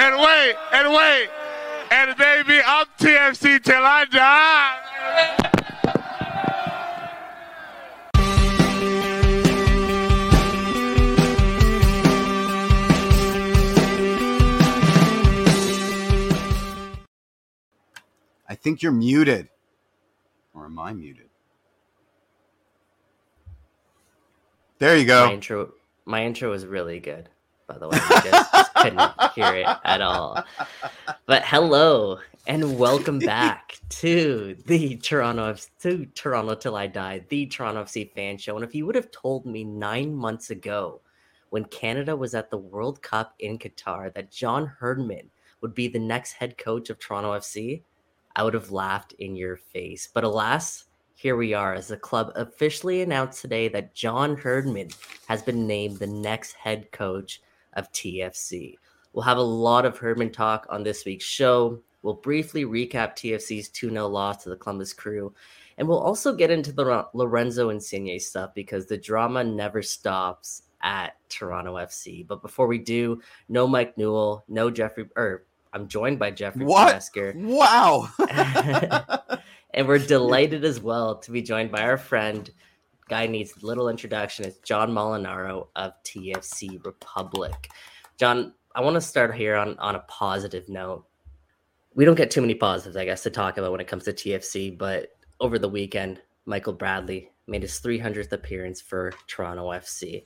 [0.00, 1.28] and wait, and wait.
[1.90, 4.76] And baby, I'm TFC till I die.
[18.48, 19.48] I think you're muted.
[20.54, 21.28] Or am I muted?
[24.78, 25.24] There you go.
[25.24, 25.34] My go.
[25.34, 25.72] intro,
[26.06, 27.28] my intro was really good.
[27.70, 30.42] By the way, you guys just couldn't hear it at all.
[31.26, 37.84] But hello and welcome back to the Toronto to Toronto Till I Die, the Toronto
[37.84, 38.56] FC fan show.
[38.56, 41.00] And if you would have told me nine months ago,
[41.50, 45.30] when Canada was at the World Cup in Qatar, that John Herdman
[45.60, 47.84] would be the next head coach of Toronto FC,
[48.34, 50.08] I would have laughed in your face.
[50.12, 54.88] But alas, here we are as the club officially announced today that John Herdman
[55.28, 57.40] has been named the next head coach
[57.74, 58.76] of TFC.
[59.12, 61.80] We'll have a lot of Herdman talk on this week's show.
[62.02, 65.34] We'll briefly recap TFC's 2 0 loss to the Columbus Crew.
[65.76, 71.16] And we'll also get into the Lorenzo Insigne stuff because the drama never stops at
[71.28, 72.26] Toronto FC.
[72.26, 76.94] But before we do, no Mike Newell, no Jeffrey, or I'm joined by Jeffrey What?
[76.94, 77.34] Presker.
[77.34, 78.08] Wow.
[79.74, 82.50] and we're delighted as well to be joined by our friend
[83.10, 87.68] guy needs a little introduction it's john molinaro of tfc republic.
[88.16, 91.04] John i want to start here on, on a positive note.
[91.94, 94.12] We don't get too many positives i guess to talk about when it comes to
[94.12, 95.08] tfc but
[95.40, 100.24] over the weekend michael bradley made his 300th appearance for toronto fc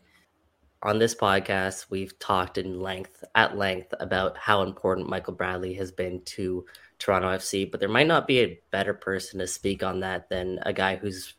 [0.83, 5.91] on this podcast we've talked in length at length about how important michael bradley has
[5.91, 6.67] been to
[6.99, 10.59] Toronto FC, but there might not be a better person to speak on that than
[10.63, 11.35] a guy who's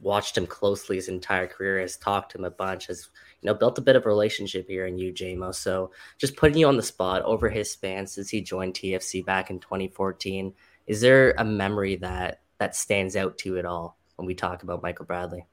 [0.00, 3.08] watched him closely his entire career, has talked to him a bunch, has
[3.40, 5.54] you know built a bit of a relationship here in you, JMO.
[5.54, 9.50] So just putting you on the spot over his span since he joined TFC back
[9.50, 10.52] in 2014,
[10.86, 14.62] is there a memory that that stands out to you at all when we talk
[14.62, 15.46] about Michael Bradley?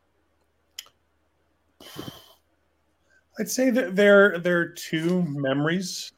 [3.39, 6.11] I'd say that there there are two memories,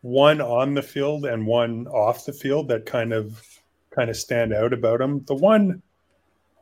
[0.00, 3.42] one on the field and one off the field that kind of
[3.90, 5.24] kind of stand out about him.
[5.26, 5.82] The one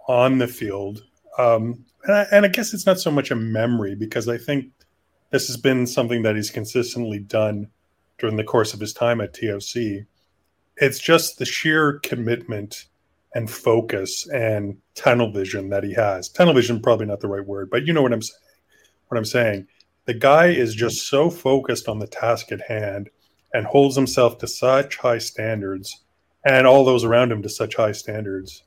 [0.09, 1.03] on the field,
[1.39, 4.67] um, and, I, and I guess it's not so much a memory because I think
[5.31, 7.69] this has been something that he's consistently done
[8.19, 10.07] during the course of his time at TFC.
[10.77, 12.87] It's just the sheer commitment
[13.35, 16.29] and focus and tunnel vision that he has.
[16.29, 18.41] Tunnel vision probably not the right word, but you know what I'm saying.
[19.09, 19.69] What I'm saying
[20.07, 23.11] the guy is just so focused on the task at hand
[23.53, 26.05] and holds himself to such high standards
[26.45, 28.63] and all those around him to such high standards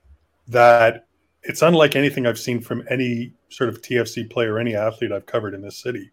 [0.47, 1.07] that
[1.43, 5.53] it's unlike anything I've seen from any sort of TFC player, any athlete I've covered
[5.53, 6.11] in this city.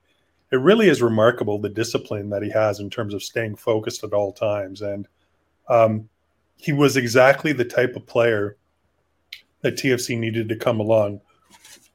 [0.52, 4.12] It really is remarkable the discipline that he has in terms of staying focused at
[4.12, 4.82] all times.
[4.82, 5.08] And
[5.68, 6.08] um,
[6.56, 8.56] he was exactly the type of player
[9.62, 11.20] that TFC needed to come along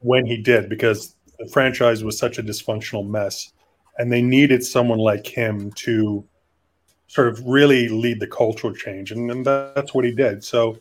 [0.00, 3.52] when he did, because the franchise was such a dysfunctional mess
[3.98, 6.24] and they needed someone like him to
[7.08, 10.78] sort of really lead the cultural change and, and that's what he did so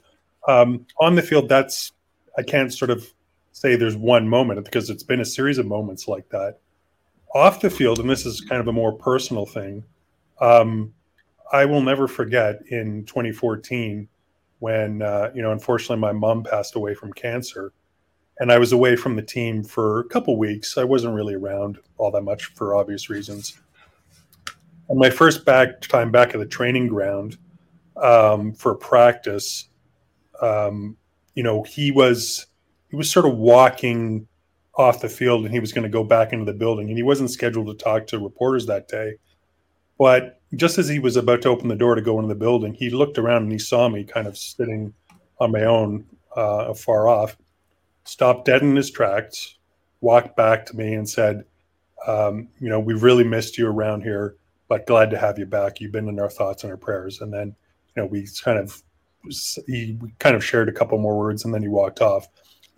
[0.47, 1.91] um, on the field that's
[2.38, 3.14] i can't sort of
[3.52, 6.59] say there's one moment because it's been a series of moments like that
[7.34, 9.84] off the field and this is kind of a more personal thing
[10.40, 10.94] um,
[11.52, 14.08] i will never forget in 2014
[14.59, 17.74] when uh, you know unfortunately my mom passed away from cancer
[18.42, 20.75] and I was away from the team for a couple weeks.
[20.75, 23.59] I wasn't really around all that much for obvious reasons.
[24.90, 27.38] And my first back time back at the training ground
[27.98, 29.69] um, for practice,
[30.42, 30.98] um,
[31.36, 32.47] you know, he was
[32.90, 34.28] he was sort of walking
[34.75, 37.03] off the field, and he was going to go back into the building, and he
[37.03, 39.16] wasn't scheduled to talk to reporters that day.
[39.97, 42.74] But just as he was about to open the door to go into the building,
[42.74, 44.94] he looked around and he saw me kind of sitting
[45.40, 46.06] on my own,
[46.36, 47.38] uh, far off
[48.03, 49.58] stopped dead in his tracks,
[50.02, 51.44] walked back to me and said,
[52.07, 54.36] um, you know, we really missed you around here,
[54.68, 55.80] but glad to have you back.
[55.80, 57.22] You've been in our thoughts and our prayers.
[57.22, 57.56] And then,
[57.95, 58.81] you know, we kind of
[59.68, 62.27] he kind of shared a couple more words and then he walked off.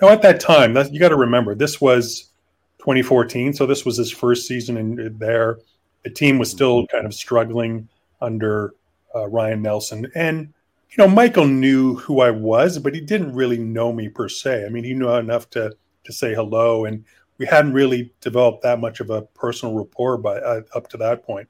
[0.01, 2.31] Now at that time, that you got to remember this was
[2.79, 5.59] 2014, so this was his first season in there.
[6.03, 7.87] The team was still kind of struggling
[8.19, 8.73] under
[9.15, 10.53] uh, Ryan Nelsen, and
[10.89, 14.65] you know, Michael knew who I was, but he didn't really know me per se.
[14.65, 17.03] I mean, he knew enough to to say hello, and
[17.37, 21.23] we hadn't really developed that much of a personal rapport by uh, up to that
[21.23, 21.47] point.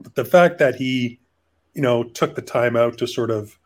[0.00, 1.18] But the fact that he,
[1.74, 3.58] you know, took the time out to sort of,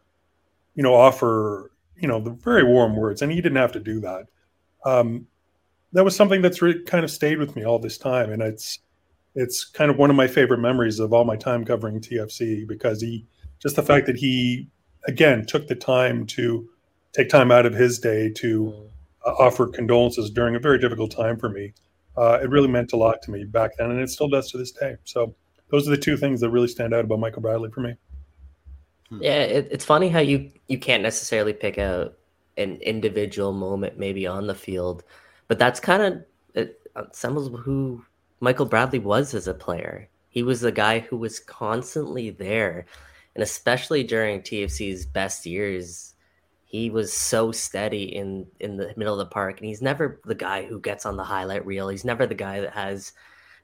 [0.80, 4.00] you know, offer, you know, the very warm words, and he didn't have to do
[4.00, 4.24] that.
[4.86, 5.26] Um,
[5.92, 8.78] that was something that's really kind of stayed with me all this time, and it's
[9.34, 13.02] it's kind of one of my favorite memories of all my time covering TFC because
[13.02, 13.26] he
[13.58, 14.68] just the fact that he
[15.06, 16.66] again took the time to
[17.12, 18.72] take time out of his day to
[19.26, 21.74] uh, offer condolences during a very difficult time for me.
[22.16, 24.56] Uh, it really meant a lot to me back then, and it still does to
[24.56, 24.96] this day.
[25.04, 25.34] So
[25.68, 27.96] those are the two things that really stand out about Michael Bradley for me.
[29.18, 32.16] Yeah, it, it's funny how you you can't necessarily pick out
[32.56, 35.02] an individual moment maybe on the field,
[35.48, 36.24] but that's kind of
[36.54, 38.04] it uh, resembles who
[38.40, 40.08] Michael Bradley was as a player.
[40.28, 42.86] He was the guy who was constantly there,
[43.34, 46.14] and especially during TFC's best years,
[46.64, 50.36] he was so steady in in the middle of the park, and he's never the
[50.36, 51.88] guy who gets on the highlight reel.
[51.88, 53.12] He's never the guy that has.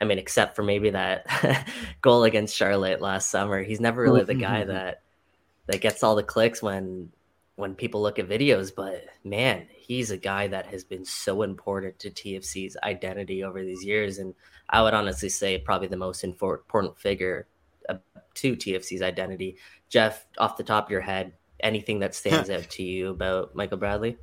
[0.00, 1.26] I mean, except for maybe that
[2.02, 5.02] goal against Charlotte last summer, he's never really the guy that
[5.66, 7.10] that gets all the clicks when
[7.56, 11.98] when people look at videos but man he's a guy that has been so important
[11.98, 14.34] to tfc's identity over these years and
[14.68, 17.46] i would honestly say probably the most important figure
[17.88, 17.94] uh,
[18.34, 19.56] to tfc's identity
[19.88, 23.78] jeff off the top of your head anything that stands out to you about michael
[23.78, 24.16] bradley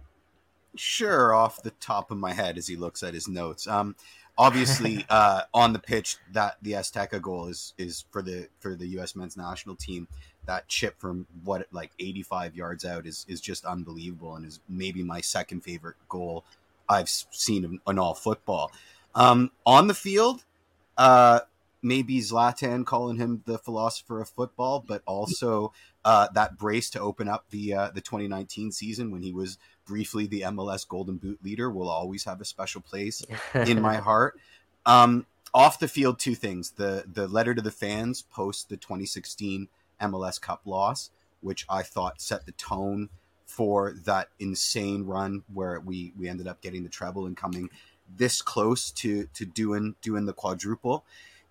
[0.75, 3.68] Sure, off the top of my head as he looks at his notes.
[3.68, 3.95] Um,
[4.38, 8.88] obviously, uh, on the pitch, that the Azteca goal is is for the for the
[8.88, 9.16] U.S.
[9.16, 10.07] men's national team.
[10.45, 15.04] That chip from what like 85 yards out is is just unbelievable, and is maybe
[15.04, 16.44] my second favorite goal
[16.90, 18.72] I've seen in, in all football.
[19.16, 20.44] Um, on the field,
[20.98, 21.42] uh,
[21.81, 25.74] maybe Zlatan calling him the philosopher of football, but also
[26.06, 30.28] uh, that brace to open up the uh, the 2019 season when he was briefly
[30.28, 33.24] the MLS Golden Boot leader will always have a special place
[33.54, 34.40] in my heart.
[34.86, 39.68] Um, off the field, two things: the the letter to the fans post the 2016
[40.03, 41.09] MLS Cup loss,
[41.41, 43.09] which I thought set the tone
[43.45, 47.69] for that insane run where we we ended up getting the treble and coming
[48.17, 51.05] this close to to doing doing the quadruple.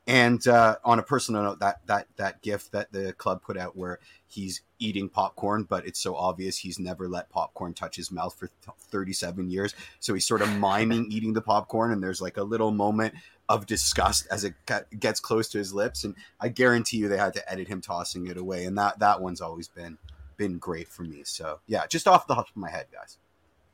[0.04, 3.76] And uh, on a personal note, that that that gift that the club put out
[3.76, 8.34] where he's eating popcorn, but it's so obvious he's never let popcorn touch his mouth
[8.34, 9.76] for th- 37 years.
[10.00, 13.14] So he's sort of miming eating the popcorn, and there's like a little moment
[13.52, 14.54] of disgust as it
[14.98, 16.04] gets close to his lips.
[16.04, 18.64] And I guarantee you they had to edit him tossing it away.
[18.64, 19.98] And that that one's always been
[20.36, 21.22] been great for me.
[21.24, 23.18] So yeah, just off the top of my head, guys.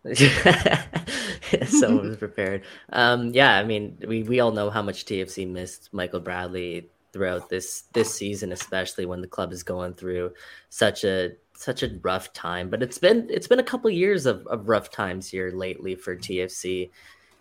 [1.69, 2.63] Someone was prepared.
[2.93, 7.49] Um, yeah, I mean, we, we all know how much TFC missed Michael Bradley throughout
[7.49, 10.33] this this season, especially when the club is going through
[10.71, 12.71] such a such a rough time.
[12.71, 16.17] But it's been it's been a couple years of, of rough times here lately for
[16.17, 16.91] TFC.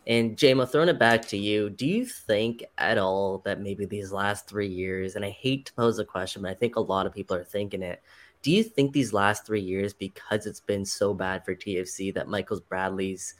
[0.07, 4.13] And JMO, throwing it back to you, do you think at all that maybe these
[4.13, 7.05] last three years, and I hate to pose a question, but I think a lot
[7.05, 8.01] of people are thinking it.
[8.41, 12.29] Do you think these last three years, because it's been so bad for TFC, that
[12.29, 13.35] Michael Bradley's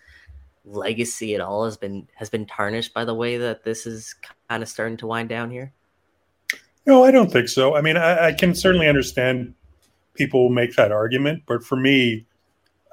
[0.65, 4.13] legacy at all has been has been tarnished by the way that this is
[4.49, 5.71] kind of starting to wind down here?
[6.85, 7.77] No, I don't think so.
[7.77, 9.53] I mean, I, I can certainly understand
[10.15, 12.25] people make that argument, but for me,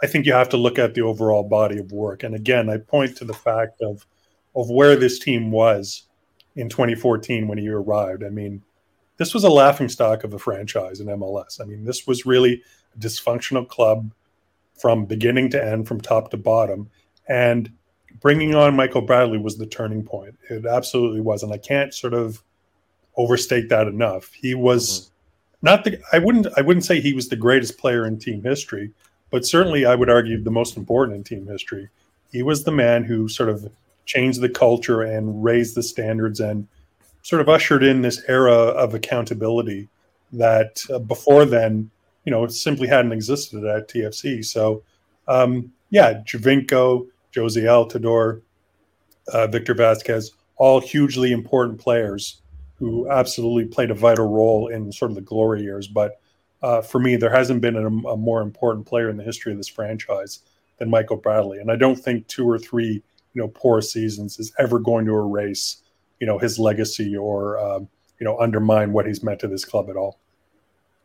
[0.03, 2.23] I think you have to look at the overall body of work.
[2.23, 4.07] And again, I point to the fact of
[4.57, 6.05] of where this team was
[6.55, 8.23] in 2014 when he arrived.
[8.23, 8.63] I mean,
[9.17, 11.61] this was a laughing stock of a franchise in MLS.
[11.61, 12.63] I mean, this was really
[12.95, 14.13] a dysfunctional club
[14.75, 16.91] from beginning to end, from top to bottom.
[17.29, 17.73] And
[18.21, 20.37] bringing on Michael Bradley was the turning point.
[20.51, 21.43] It absolutely was.
[21.43, 22.43] And I can't sort of
[23.17, 24.33] overstate that enough.
[24.33, 25.67] He was mm-hmm.
[25.67, 28.91] not the I wouldn't I wouldn't say he was the greatest player in team history,
[29.35, 31.89] but certainly I would argue the most important in team history.
[32.31, 33.69] He was the man who sort of
[34.07, 36.69] changed the culture and raised the standards and
[37.23, 39.89] sort of ushered in this era of accountability
[40.35, 41.91] that uh, before then,
[42.25, 44.45] you know, simply hadn't existed at TFC.
[44.45, 44.85] So,
[45.27, 48.41] um, yeah, Giovinco, Jozy Altidore,
[49.33, 52.41] uh, Victor Vasquez, all hugely important players
[52.77, 55.89] who absolutely played a vital role in sort of the glory years.
[55.89, 56.21] But
[56.65, 59.59] uh, for me, there hasn't been a, a, more important player in the history of
[59.59, 60.41] this franchise
[60.79, 63.03] than Michael Bradley, and I don't think two or three,
[63.35, 65.83] you know, poor seasons is ever going to erase,
[66.21, 67.87] you know, his legacy or um,
[68.19, 70.19] you know undermine what he's meant to this club at all.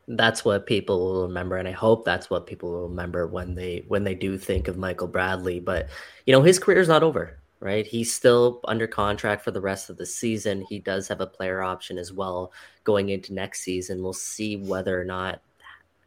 [0.07, 3.83] That's what people will remember, and I hope that's what people will remember when they
[3.89, 5.59] when they do think of Michael Bradley.
[5.59, 5.89] But
[6.25, 7.85] you know, his career's not over right?
[7.85, 10.65] He's still under contract for the rest of the season.
[10.69, 12.53] He does have a player option as well
[12.85, 14.01] going into next season.
[14.01, 15.41] We'll see whether or not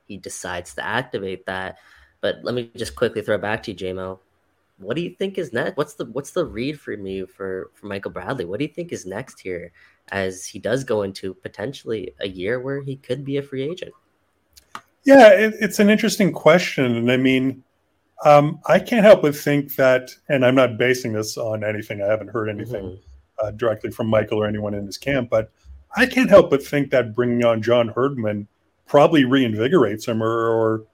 [0.06, 1.78] he decides to activate that.
[2.20, 4.18] But let me just quickly throw it back to you, JMO.
[4.78, 5.76] What do you think is next?
[5.76, 8.44] What's the what's the read from you for for Michael Bradley?
[8.44, 9.72] What do you think is next here
[10.10, 13.92] as he does go into potentially a year where he could be a free agent?
[15.04, 17.64] Yeah, it, it's an interesting question, and I mean,
[18.24, 22.00] um, I can't help but think that, and I'm not basing this on anything.
[22.00, 22.98] I haven't heard anything
[23.42, 25.50] uh, directly from Michael or anyone in his camp, but
[25.96, 28.46] I can't help but think that bringing on John Herdman
[28.86, 30.84] probably reinvigorates him or, or,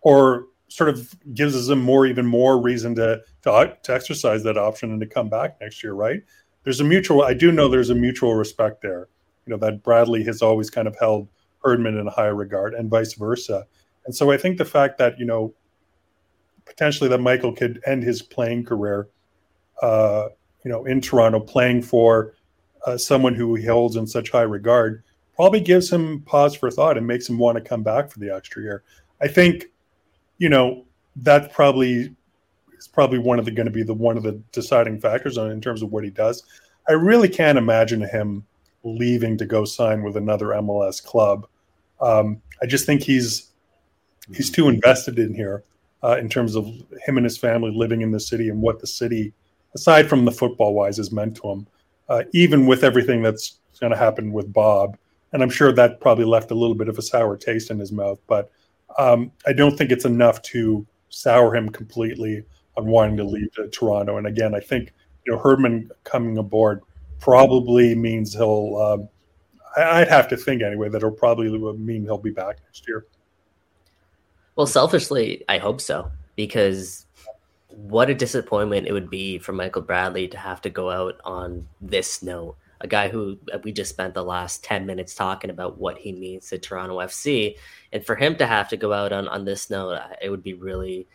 [0.00, 4.90] or sort of gives him more, even more reason to, to, to exercise that option
[4.90, 6.20] and to come back next year, right?
[6.64, 9.08] There's a mutual, I do know there's a mutual respect there,
[9.46, 11.28] you know, that Bradley has always kind of held
[11.64, 13.66] Herdman in a higher regard and vice versa.
[14.04, 15.54] And so I think the fact that, you know,
[16.66, 19.08] potentially that Michael could end his playing career,
[19.82, 20.28] uh,
[20.64, 22.34] you know, in Toronto playing for
[22.86, 25.02] uh, someone who he holds in such high regard
[25.38, 28.34] probably gives him pause for thought and makes him want to come back for the
[28.34, 28.82] extra year.
[29.20, 29.66] I think,
[30.38, 32.14] you know, that probably
[32.76, 35.52] is probably one of the going to be the one of the deciding factors on
[35.52, 36.42] in terms of what he does.
[36.88, 38.44] I really can't imagine him
[38.82, 41.46] leaving to go sign with another MLS club.
[42.00, 43.50] Um, I just think he's
[44.34, 45.62] he's too invested in here
[46.02, 46.66] uh, in terms of
[47.06, 49.32] him and his family living in the city and what the city,
[49.76, 51.66] aside from the football wise, has meant to him
[52.08, 54.96] uh, even with everything that's going to happen with Bob.
[55.32, 57.92] And I'm sure that probably left a little bit of a sour taste in his
[57.92, 58.18] mouth.
[58.26, 58.50] But
[58.98, 62.44] um, I don't think it's enough to sour him completely
[62.76, 64.16] on wanting to leave to Toronto.
[64.16, 64.94] And again, I think
[65.26, 66.80] you know Herdman coming aboard
[67.20, 68.76] probably means he'll.
[68.76, 69.08] Um,
[69.76, 73.06] I'd have to think anyway that it'll probably mean he'll be back next year.
[74.56, 77.06] Well, selfishly, I hope so because
[77.68, 81.68] what a disappointment it would be for Michael Bradley to have to go out on
[81.80, 82.56] this note.
[82.80, 86.12] A guy who uh, we just spent the last 10 minutes talking about what he
[86.12, 87.56] means to Toronto FC.
[87.92, 90.54] And for him to have to go out on, on this note, it would be
[90.54, 91.08] really,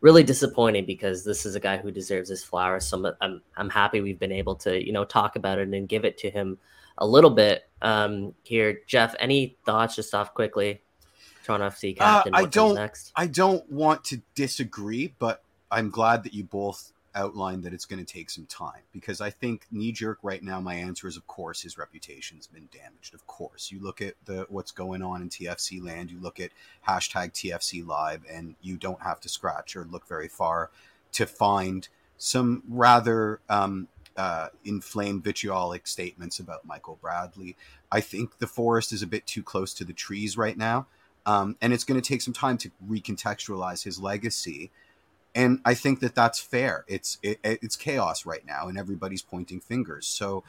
[0.00, 2.86] really disappointing because this is a guy who deserves his flowers.
[2.86, 5.88] So I'm, I'm, I'm happy we've been able to, you know, talk about it and
[5.88, 6.58] give it to him
[6.98, 8.80] a little bit um, here.
[8.86, 10.82] Jeff, any thoughts just off quickly?
[11.44, 12.34] Toronto FC uh, captain.
[12.34, 13.10] Uh, I don't.
[13.16, 18.04] I don't want to disagree, but I'm glad that you both outlined that it's going
[18.04, 20.60] to take some time because I think knee jerk right now.
[20.60, 23.12] My answer is, of course, his reputation's been damaged.
[23.12, 26.10] Of course, you look at the what's going on in TFC land.
[26.10, 26.52] You look at
[26.86, 30.70] hashtag TFC live, and you don't have to scratch or look very far
[31.12, 37.56] to find some rather um, uh, inflamed vitriolic statements about Michael Bradley.
[37.90, 40.86] I think the forest is a bit too close to the trees right now.
[41.26, 44.70] Um, and it's going to take some time to recontextualize his legacy
[45.38, 46.84] and I think that that's fair.
[46.88, 50.04] It's it, it's chaos right now, and everybody's pointing fingers.
[50.08, 50.42] So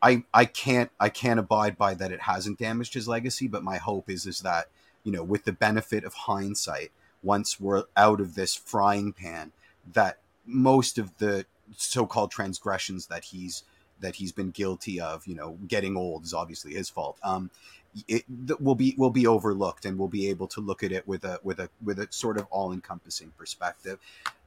[0.00, 2.10] I I can't I can't abide by that.
[2.10, 4.68] It hasn't damaged his legacy, but my hope is is that
[5.02, 6.90] you know, with the benefit of hindsight,
[7.22, 9.52] once we're out of this frying pan,
[9.92, 11.44] that most of the
[11.76, 13.62] so-called transgressions that he's
[14.04, 17.18] that he's been guilty of, you know, getting old is obviously his fault.
[17.22, 17.50] Um,
[18.08, 18.24] it
[18.60, 21.38] will be will be overlooked, and we'll be able to look at it with a
[21.42, 23.98] with a with a sort of all encompassing perspective.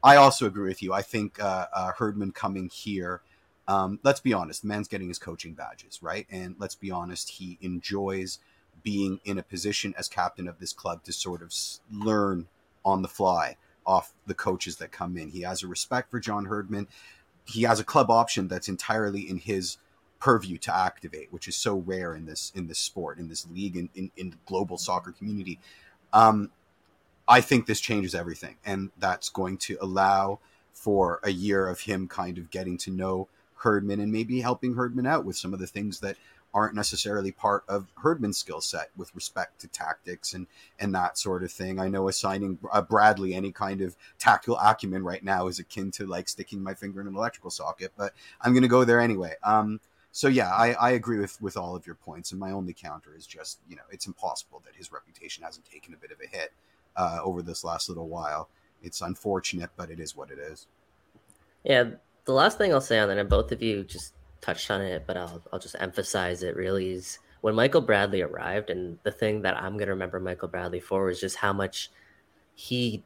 [0.04, 0.94] I also agree with you.
[0.94, 3.22] I think uh, uh, Herdman coming here.
[3.68, 6.28] Um, let's be honest, the man's getting his coaching badges, right?
[6.30, 8.40] And let's be honest, he enjoys
[8.84, 11.54] being in a position as captain of this club to sort of
[11.92, 12.48] learn
[12.86, 15.30] on the fly off the coaches that come in.
[15.30, 16.88] He has a respect for John Herdman.
[17.48, 19.78] He has a club option that's entirely in his
[20.20, 23.76] purview to activate, which is so rare in this in this sport, in this league,
[23.76, 25.60] in in, in the global soccer community.
[26.14, 26.52] Um,
[27.28, 30.40] I think this changes everything, and that's going to allow
[30.74, 35.08] for a year of him kind of getting to know Herdman and maybe helping Herdman
[35.08, 36.16] out with some of the things that
[36.54, 40.48] aren't necessarily part of Herdman's skill set with respect to tactics and
[40.80, 41.80] and that sort of thing.
[41.80, 46.06] I know assigning uh, Bradley any kind of tactical acumen right now is akin to
[46.06, 49.36] like sticking my finger in an electrical socket, but I'm going to go there anyway.
[49.44, 49.80] Um,
[50.12, 53.14] so yeah, I, I agree with with all of your points, and my only counter
[53.16, 56.28] is just you know it's impossible that his reputation hasn't taken a bit of a
[56.28, 56.54] hit
[56.96, 58.50] uh, over this last little while.
[58.82, 60.68] It's unfortunate, but it is what it is.
[61.64, 61.92] Yeah,
[62.26, 65.04] the last thing I'll say on that, and both of you just touched on it,
[65.08, 66.56] but I'll I'll just emphasize it.
[66.56, 70.80] Really is when Michael Bradley arrived, and the thing that I'm gonna remember Michael Bradley
[70.80, 71.92] for was just how much
[72.56, 73.04] he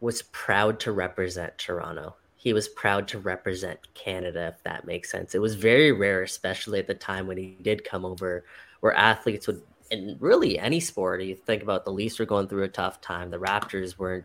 [0.00, 5.34] was proud to represent Toronto he was proud to represent Canada, if that makes sense.
[5.34, 8.44] It was very rare, especially at the time when he did come over,
[8.78, 12.62] where athletes would, in really any sport, you think about the Leafs were going through
[12.62, 13.30] a tough time.
[13.30, 14.24] The Raptors weren't,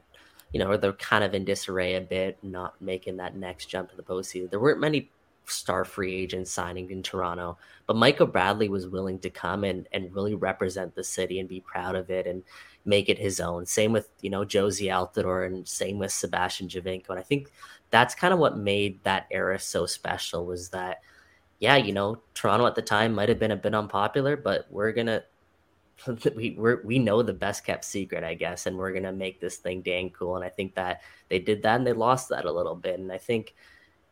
[0.54, 3.98] you know, they're kind of in disarray a bit, not making that next jump to
[3.98, 4.50] the postseason.
[4.50, 5.10] There weren't many
[5.46, 7.58] star free agents signing in Toronto,
[7.88, 11.60] but Michael Bradley was willing to come and, and really represent the city and be
[11.60, 12.44] proud of it and
[12.86, 13.66] make it his own.
[13.66, 17.10] Same with, you know, Jozy Altidore and same with Sebastian Giovinco.
[17.10, 17.50] And I think
[17.90, 21.02] that's kind of what made that era so special was that
[21.60, 24.92] yeah you know toronto at the time might have been a bit unpopular but we're
[24.92, 25.22] gonna
[26.36, 29.58] we we we know the best kept secret i guess and we're gonna make this
[29.58, 32.52] thing dang cool and i think that they did that and they lost that a
[32.52, 33.54] little bit and i think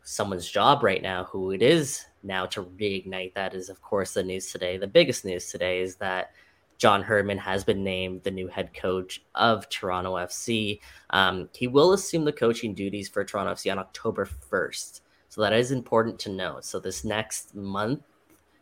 [0.03, 4.23] someone's job right now, who it is now to reignite that is, of course, the
[4.23, 4.77] news today.
[4.77, 6.31] The biggest news today is that
[6.77, 10.79] John Herdman has been named the new head coach of Toronto FC.
[11.11, 15.01] Um, he will assume the coaching duties for Toronto FC on October 1st.
[15.29, 16.57] So that is important to know.
[16.61, 18.01] So this next month,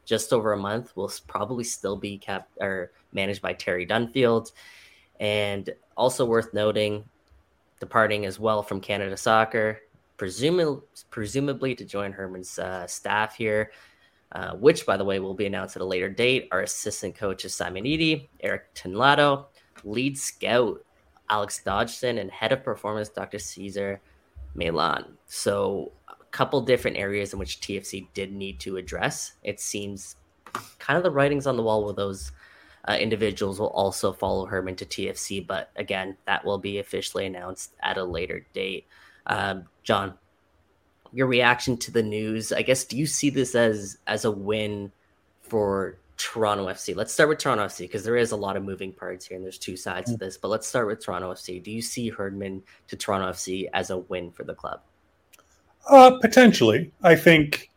[0.10, 4.52] just over a month, will probably still be kept or managed by Terry Dunfield.
[5.20, 7.06] And also worth noting,
[7.80, 9.80] departing as well from Canada Soccer,
[10.18, 13.72] presumably, presumably to join Herdman's uh, staff here,
[14.32, 16.48] uh, which, by the way, will be announced at a later date.
[16.52, 19.46] Our assistant coaches Simon Eaddy, Eric Tenllado,
[19.84, 20.84] lead scout
[21.30, 23.38] Alex Dodgson, and head of performance Dr.
[23.38, 24.02] Cesar
[24.58, 25.06] Meylan.
[25.28, 25.92] So,
[26.32, 29.34] couple different areas in which TFC did need to address.
[29.44, 30.16] It seems
[30.80, 32.32] kind of the writings on the wall with those
[32.88, 37.74] uh, individuals will also follow Herdman to TFC, but again, that will be officially announced
[37.84, 38.88] at a later date.
[39.28, 40.16] Um, John,
[41.12, 42.52] your reaction to the news?
[42.52, 44.92] I guess do you see this as as a win
[45.42, 46.96] for Toronto FC?
[46.96, 49.44] Let's start with Toronto FC because there is a lot of moving parts here, and
[49.44, 50.20] there's two sides mm-hmm.
[50.20, 50.38] to this.
[50.38, 51.62] But let's start with Toronto FC.
[51.62, 54.82] Do you see Herdman to Toronto FC as a win for the club?
[55.90, 56.92] Uh, potentially.
[57.02, 57.72] I think,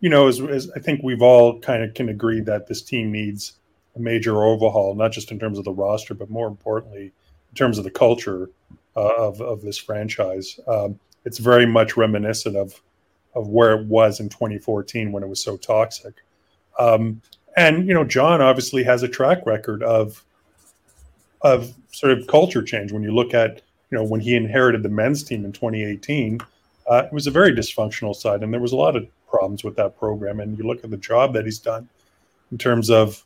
[0.00, 3.10] you know, as, as I think we've all kind of can agree that this team
[3.10, 3.54] needs
[3.96, 7.78] a major overhaul, not just in terms of the roster, but more importantly, in terms
[7.78, 8.50] of the culture
[8.96, 10.60] uh, of of this franchise.
[10.66, 12.80] Um, it's very much reminiscent of
[13.34, 16.14] of where it was in 2014 when it was so toxic.
[16.78, 17.22] Um,
[17.56, 20.22] and you know, John obviously has a track record of
[21.40, 22.92] of sort of culture change.
[22.92, 26.40] When you look at you know when he inherited the men's team in 2018,
[26.90, 29.76] uh, it was a very dysfunctional side, and there was a lot of problems with
[29.76, 30.40] that program.
[30.40, 31.88] And you look at the job that he's done
[32.50, 33.24] in terms of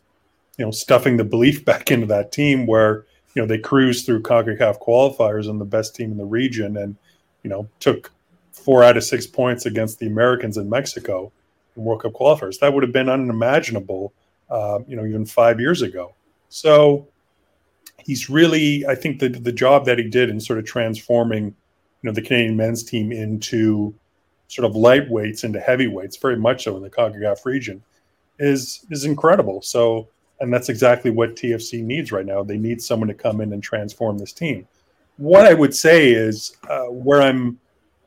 [0.57, 4.23] you know stuffing the belief back into that team, where you know they cruised through
[4.23, 6.97] Concacaf qualifiers and the best team in the region, and
[7.43, 8.13] you know, took
[8.53, 11.33] four out of six points against the Americans in Mexico
[11.77, 12.59] in World Cup qualifiers.
[12.59, 14.13] That would have been unimaginable,
[14.51, 16.15] uh, you know, even five years ago.
[16.49, 17.07] So
[17.99, 21.55] he's really, I think, the the job that he did in sort of transforming,
[22.03, 23.95] you know, the Canadian men's team into
[24.49, 27.83] sort of lightweights into heavyweights, very much so in the CONCACAF region,
[28.39, 29.63] is is incredible.
[29.63, 30.09] So,
[30.41, 32.43] and that's exactly what TFC needs right now.
[32.43, 34.67] They need someone to come in and transform this team
[35.19, 37.61] what I would say is uh, where I'm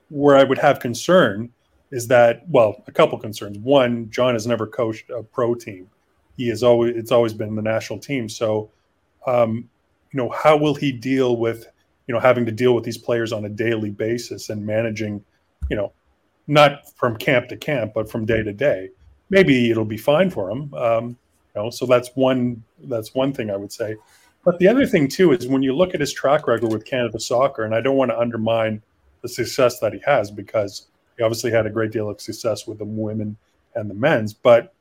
[0.09, 1.51] where I would have concern
[1.91, 3.59] is that well, a couple concerns.
[3.59, 5.89] One, John has never coached a pro team.
[6.37, 8.27] He has always it's always been the national team.
[8.27, 8.71] So,
[9.27, 9.69] um,
[10.11, 11.67] you know, how will he deal with
[12.11, 15.23] you know having to deal with these players on a daily basis and managing,
[15.69, 15.93] you know,
[16.45, 18.89] not from camp to camp, but from day to day.
[19.29, 20.73] Maybe it'll be fine for him.
[20.73, 21.17] Um,
[21.55, 23.95] you know, so that's one that's one thing I would say.
[24.43, 27.17] But the other thing too is when you look at his track record with Canada
[27.17, 28.81] Soccer, and I don't want to undermine
[29.21, 32.79] the success that he has because he obviously had a great deal of success with
[32.79, 33.37] the women
[33.75, 34.73] and the men's, but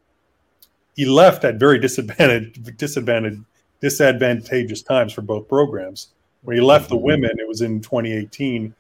[0.97, 3.45] he left at very disadvantaged, disadvantaged,
[3.81, 6.09] disadvantageous times for both programs.
[6.43, 7.05] When he left the mm-hmm.
[7.05, 8.75] women, it was in 2018,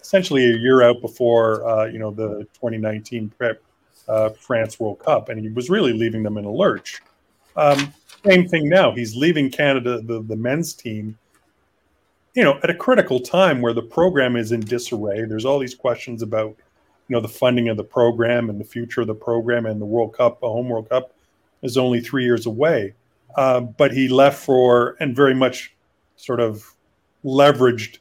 [0.00, 3.62] essentially a year out before uh, you know the 2019 prep
[4.08, 7.00] uh, France World Cup, and he was really leaving them in a lurch.
[7.56, 7.92] Um,
[8.24, 8.92] same thing now.
[8.92, 11.18] He's leaving Canada, the, the men's team,
[12.34, 15.24] you know, at a critical time where the program is in disarray.
[15.24, 16.54] There's all these questions about,
[17.08, 19.86] you know, the funding of the program and the future of the program and the
[19.86, 21.12] World Cup, the home World Cup
[21.62, 22.94] is only three years away.
[23.36, 25.74] Uh, but he left for and very much
[26.16, 26.64] sort of
[27.24, 27.98] leveraged,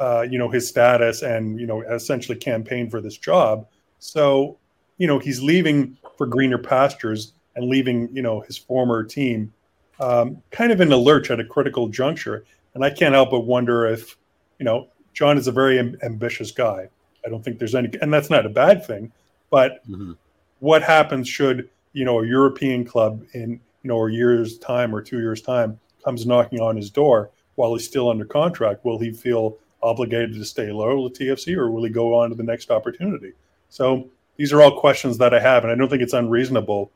[0.00, 3.66] uh, you know, his status and you know essentially campaigned for this job.
[3.98, 4.56] So,
[4.98, 9.52] you know, he's leaving for greener pastures and leaving, you know, his former team
[9.98, 12.44] um, kind of in a lurch at a critical juncture.
[12.74, 14.16] And I can't help but wonder if,
[14.58, 16.88] you know, John is a very am- ambitious guy.
[17.26, 19.12] I don't think there's any, and that's not a bad thing.
[19.50, 20.12] But mm-hmm.
[20.60, 25.02] what happens should you know a European club in you know a year's time or
[25.02, 28.84] two years time comes knocking on his door while he's still under contract?
[28.84, 32.34] Will he feel obligated to stay loyal to TFC, or will he go on to
[32.34, 33.32] the next opportunity?
[33.68, 36.90] So these are all questions that I have, and I don't think it's unreasonable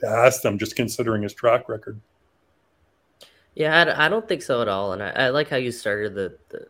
[0.00, 2.00] to ask them just considering his track record.
[3.54, 4.92] Yeah, I, don't think so at all.
[4.92, 6.68] And I, I like how you started the, the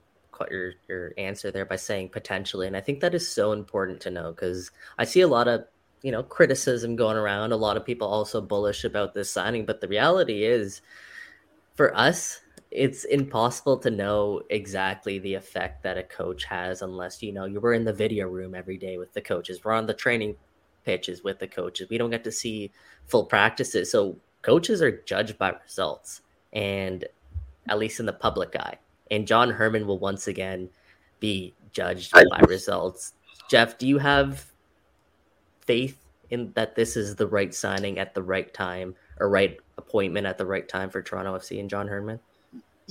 [0.50, 4.10] your your answer there by saying potentially, and I think that is so important to
[4.10, 5.64] know because I see a lot of
[6.02, 7.52] you know criticism going around.
[7.52, 10.82] A lot of people also bullish about this signing, but the reality is,
[11.74, 12.40] for us,
[12.72, 17.60] it's impossible to know exactly the effect that a coach has unless you know you
[17.60, 19.62] were in the video room every day with the coaches.
[19.62, 20.36] We're on the training
[20.84, 21.90] pitches with the coaches.
[21.90, 22.72] We don't get to see
[23.06, 27.04] full practices, so coaches are judged by results and
[27.68, 28.78] at least in the public eye.
[29.10, 30.70] And John Herdman will once again
[31.20, 33.12] be judged by results.
[33.50, 34.50] Jeff, do you have
[35.60, 40.26] faith in that this is the right signing at the right time or right appointment
[40.26, 42.18] at the right time for Toronto FC and John Herdman?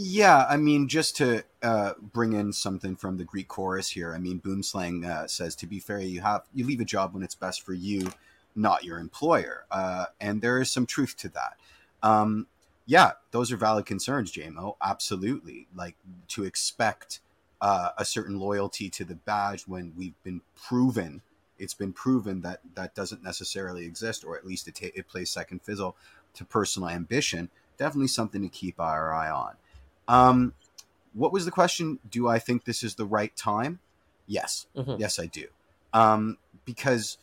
[0.04, 4.16] Yeah, I mean, just to uh, bring in something from the Greek chorus here.
[4.16, 7.22] I mean, Boomslang uh, says, "To be fair, you have you leave a job when
[7.24, 8.10] it's best for you,
[8.56, 11.58] not your employer," uh, and there is some truth to that.
[12.02, 12.48] Um,
[12.88, 14.76] yeah, those are valid concerns, JMO.
[14.82, 15.96] Absolutely, like
[16.30, 17.20] to expect
[17.62, 21.22] uh, a certain loyalty to the badge when we've been proven
[21.60, 25.62] it's been proven that that doesn't necessarily exist, or at least it, it plays second
[25.62, 25.96] fiddle
[26.34, 27.50] to personal ambition.
[27.78, 29.56] Definitely something to keep our eye on.
[30.12, 30.54] Um,
[31.14, 32.00] what was the question?
[32.10, 33.80] Do I think this is the right time?
[34.28, 34.96] Yes, mm-hmm.
[35.00, 35.48] yes, I do.
[35.94, 37.18] Um, because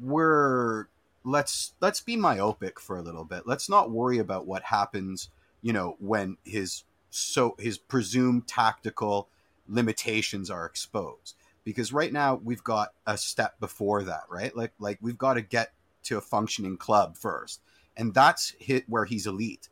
[0.00, 0.86] we're
[1.24, 3.46] let's let's be myopic for a little bit.
[3.46, 5.30] Let's not worry about what happens.
[5.62, 9.28] You know, when his so his presumed tactical
[9.68, 11.34] limitations are exposed.
[11.64, 14.56] Because right now we've got a step before that, right?
[14.56, 15.72] Like like we've got to get
[16.04, 17.60] to a functioning club first,
[17.96, 19.68] and that's hit where he's elite.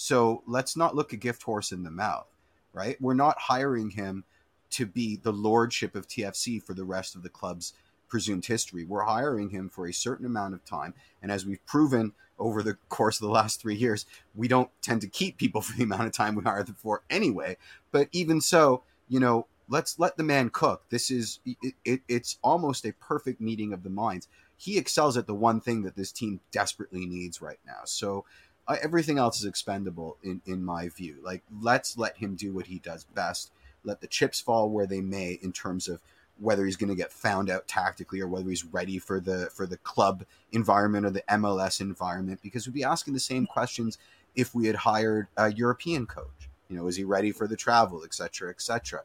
[0.00, 2.28] So let's not look a gift horse in the mouth,
[2.72, 2.96] right?
[3.00, 4.22] We're not hiring him
[4.70, 7.72] to be the lordship of TFC for the rest of the club's
[8.06, 8.84] presumed history.
[8.84, 10.94] We're hiring him for a certain amount of time.
[11.20, 14.06] And as we've proven over the course of the last three years,
[14.36, 17.02] we don't tend to keep people for the amount of time we hire them for
[17.10, 17.56] anyway.
[17.90, 20.84] But even so, you know, let's let the man cook.
[20.90, 24.28] This is it, it, it's almost a perfect meeting of the minds.
[24.56, 27.80] He excels at the one thing that this team desperately needs right now.
[27.84, 28.24] So
[28.76, 31.16] everything else is expendable in in my view.
[31.22, 33.50] Like let's let him do what he does best.
[33.84, 36.00] Let the chips fall where they may in terms of
[36.38, 39.66] whether he's going to get found out tactically or whether he's ready for the for
[39.66, 43.98] the club environment or the MLS environment because we'd be asking the same questions
[44.36, 46.48] if we had hired a European coach.
[46.68, 49.02] You know, is he ready for the travel, et cetera, et cetera.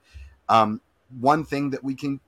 [0.49, 0.81] Um,
[1.19, 2.19] one thing that we can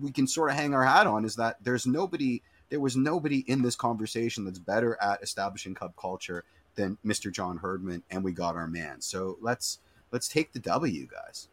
[0.00, 3.38] we can sort of hang our hat on is that there's nobody there was nobody
[3.46, 6.44] in this conversation that's better at establishing club culture
[6.76, 7.32] than Mr.
[7.32, 9.00] John Herdman, and we got our man.
[9.00, 9.80] So let's
[10.12, 11.48] let's take the W, guys.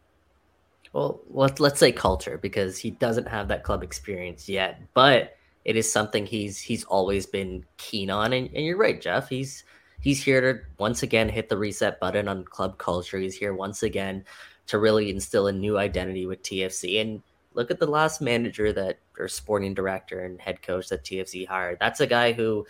[0.92, 5.76] Well, let's let's say culture because he doesn't have that club experience yet, but it
[5.76, 8.32] is something he's he's always been keen on.
[8.32, 9.28] And, and you're right, Jeff.
[9.28, 9.64] He's
[10.00, 13.18] he's here to once again hit the reset button on club culture.
[13.18, 14.24] He's here once again
[14.66, 17.00] to really instill a new identity with TFC.
[17.00, 17.22] And
[17.54, 21.78] look at the last manager that or sporting director and head coach that TFC hired.
[21.80, 22.66] That's a guy who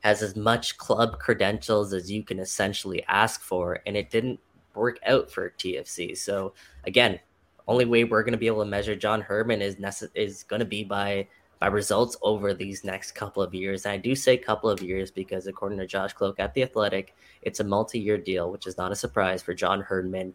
[0.00, 4.40] has as much club credentials as you can essentially ask for, and it didn't
[4.74, 6.16] work out for TFC.
[6.16, 7.20] So again,
[7.68, 10.60] only way we're going to be able to measure John Herdman is nece- is going
[10.60, 11.28] to be by
[11.60, 13.84] by results over these next couple of years.
[13.84, 17.14] And I do say couple of years because according to Josh Kloke at the Athletic,
[17.42, 20.32] it's a multi-year deal, which is not a surprise for John Herdman.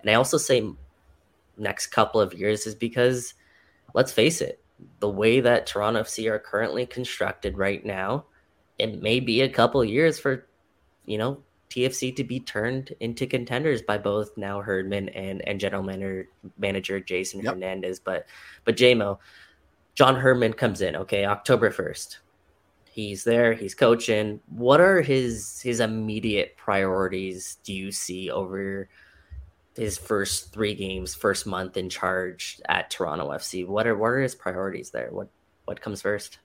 [0.00, 0.70] And I also say
[1.56, 3.34] next couple of years is because
[3.92, 4.62] let's face it,
[5.00, 8.26] the way that Toronto FC are currently constructed right now,
[8.78, 10.46] it may be a couple years for,
[11.06, 15.82] you know, TFC to be turned into contenders by both now Herdman and and general
[15.82, 17.54] manager manager Jason yep.
[17.54, 18.00] Hernandez.
[18.00, 18.26] But
[18.64, 19.18] but JMO,
[19.94, 22.18] John Herdman comes in, okay, October first.
[22.90, 24.40] He's there, he's coaching.
[24.48, 28.88] What are his his immediate priorities do you see over
[29.76, 33.66] his first three games, first month in charge at Toronto FC?
[33.66, 35.08] What are what are his priorities there?
[35.10, 35.28] What
[35.66, 36.38] what comes first?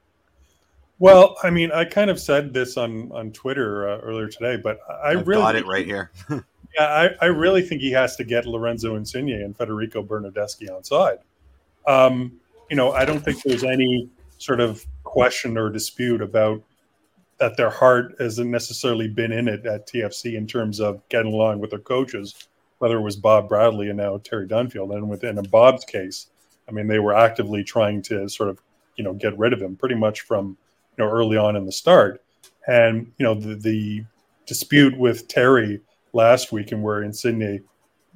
[1.04, 4.80] Well, I mean, I kind of said this on on Twitter uh, earlier today, but
[4.90, 6.12] I I've really got it right here.
[6.30, 6.40] yeah,
[6.80, 11.18] I, I really think he has to get Lorenzo Insigne and Federico Bernardeschi on side.
[11.86, 12.40] Um,
[12.70, 16.64] you know, I don't think there's any sort of question or dispute about
[17.38, 21.60] that their heart hasn't necessarily been in it at TFC in terms of getting along
[21.60, 24.96] with their coaches, whether it was Bob Bradley and now Terry Dunfield.
[24.96, 26.28] And within Bob's case,
[26.70, 28.62] I mean, they were actively trying to sort of,
[28.96, 30.56] you know, get rid of him pretty much from
[30.98, 32.24] you know early on in the start.
[32.68, 34.06] And you know the, the
[34.46, 35.82] dispute with Terry
[36.14, 37.64] last week, and where Insigne,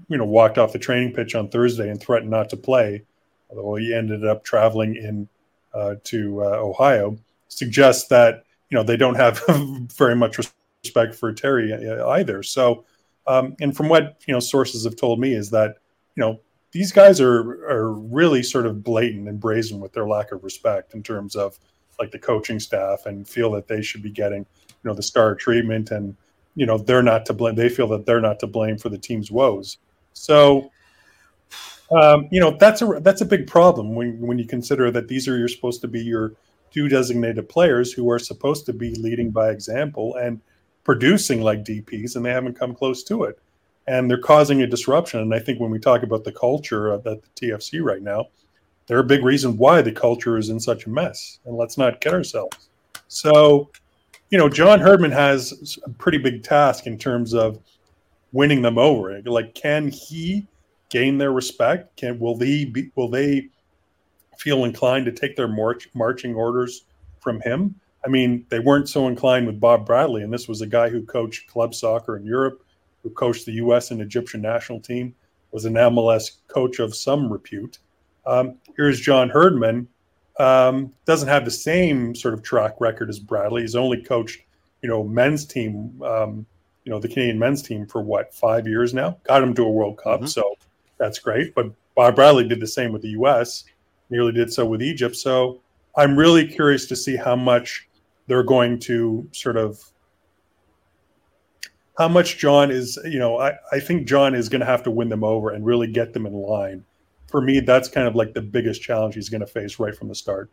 [0.08, 3.04] you know, walked off the training pitch on Thursday and threatened not to play,
[3.50, 5.28] although he ended up traveling in
[5.74, 7.18] uh, to uh, Ohio,
[7.50, 9.42] suggests that you know they don't have
[9.98, 10.40] very much
[10.84, 12.44] respect for Terry uh, either.
[12.44, 12.86] So,
[13.26, 15.76] um, and from what you know sources have told me is that
[16.16, 16.40] you know
[16.72, 20.94] these guys are are really sort of blatant and brazen with their lack of respect
[20.94, 21.58] in terms of
[22.00, 25.36] like the coaching staff and feel that they should be getting you know the star
[25.36, 26.16] treatment and
[26.56, 28.98] you know they're not to blame they feel that they're not to blame for the
[28.98, 29.78] team's woes.
[30.14, 30.72] So
[31.92, 35.28] um, you know that's a that's a big problem when when you consider that these
[35.28, 36.34] are you're supposed to be your
[36.72, 40.42] two designated players who are supposed to be leading by example and
[40.84, 43.40] producing like DPs and they haven't come close to it.
[43.88, 45.22] And they're causing a disruption.
[45.22, 48.28] And I think when we talk about the culture of the TFC right now
[48.88, 51.39] they're a big reason why the culture is in such a mess.
[51.45, 52.69] And let's not kid ourselves.
[53.10, 53.69] So,
[54.30, 57.60] you know, John Herdman has a pretty big task in terms of
[58.32, 59.21] winning them over.
[59.23, 60.47] Like, can he
[60.89, 61.95] gain their respect?
[61.97, 63.50] Can will they be, will they
[64.38, 66.86] feel inclined to take their march, marching orders
[67.19, 67.76] from him?
[68.06, 71.04] I mean, they weren't so inclined with Bob Bradley, and this was a guy who
[71.04, 72.63] coached club soccer in Europe,
[73.04, 73.91] who coached the U.S.
[73.91, 75.13] and Egyptian national team,
[75.52, 77.80] was an MLS coach of some repute.
[78.26, 79.88] Um, here's John Herdman,
[80.40, 83.62] um, doesn't have the same sort of track record as Bradley.
[83.63, 84.42] He's only coached,
[84.82, 86.46] you know, men's team, um,
[86.84, 89.18] you know, the Canadian men's team for what five years now.
[89.24, 90.28] Got him to a World Cup, mm-hmm.
[90.28, 90.56] so
[90.98, 91.54] that's great.
[91.54, 93.66] But Bob Bradley did the same with the U.S.
[94.10, 95.16] Nearly did so with Egypt.
[95.16, 95.60] So
[95.98, 97.90] I'm really curious to see how much
[98.28, 99.84] they're going to sort of
[101.98, 104.92] how much John is, you know, I, I think John is going to have to
[104.92, 106.86] win them over and really get them in line.
[107.28, 110.08] For me, that's kind of like the biggest challenge he's going to face right from
[110.08, 110.50] the start.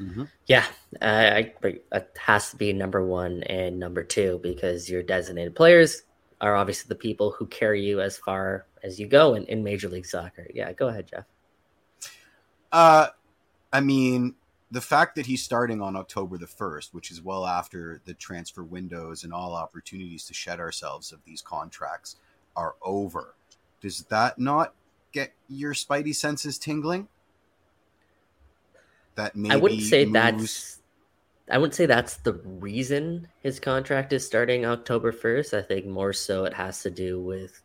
[0.00, 0.24] Mm-hmm.
[0.46, 0.66] Yeah,
[1.00, 6.02] uh, I, it has to be number one and number two because your designated players
[6.40, 9.88] are obviously the people who carry you as far as you go in, in Major
[9.88, 10.46] League Soccer.
[10.52, 11.24] Yeah, go ahead, Jeff.
[12.72, 13.08] Uh,
[13.72, 14.34] I mean,
[14.70, 18.64] the fact that he's starting on October the 1st, which is well after the transfer
[18.64, 22.16] windows and all opportunities to shed ourselves of these contracts
[22.56, 23.36] are over,
[23.80, 24.74] does that not
[25.14, 27.08] get your spidey senses tingling?
[29.14, 30.12] That maybe I wouldn't say moves...
[30.12, 30.80] that's
[31.50, 35.58] I wouldn't say that's the reason his contract is starting October 1st.
[35.58, 37.62] I think more so it has to do with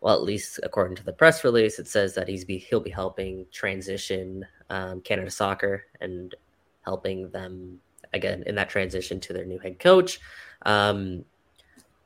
[0.00, 2.90] well, at least according to the press release, it says that he's be he'll be
[2.90, 6.34] helping transition um, Canada Soccer and
[6.84, 7.80] helping them
[8.12, 10.20] again in that transition to their new head coach.
[10.66, 11.24] Um,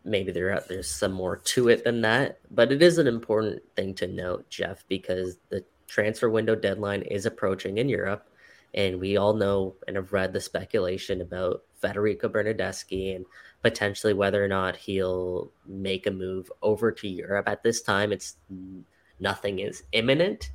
[0.09, 3.95] maybe there there's some more to it than that, but it is an important thing
[3.95, 8.29] to note, Jeff, because the transfer window deadline is approaching in Europe,
[8.75, 13.25] and we all know and have read the speculation about Federico Bernardeschi and
[13.63, 17.49] potentially whether or not he'll make a move over to Europe.
[17.49, 18.37] At this time, it's
[19.21, 20.51] nothing is imminent,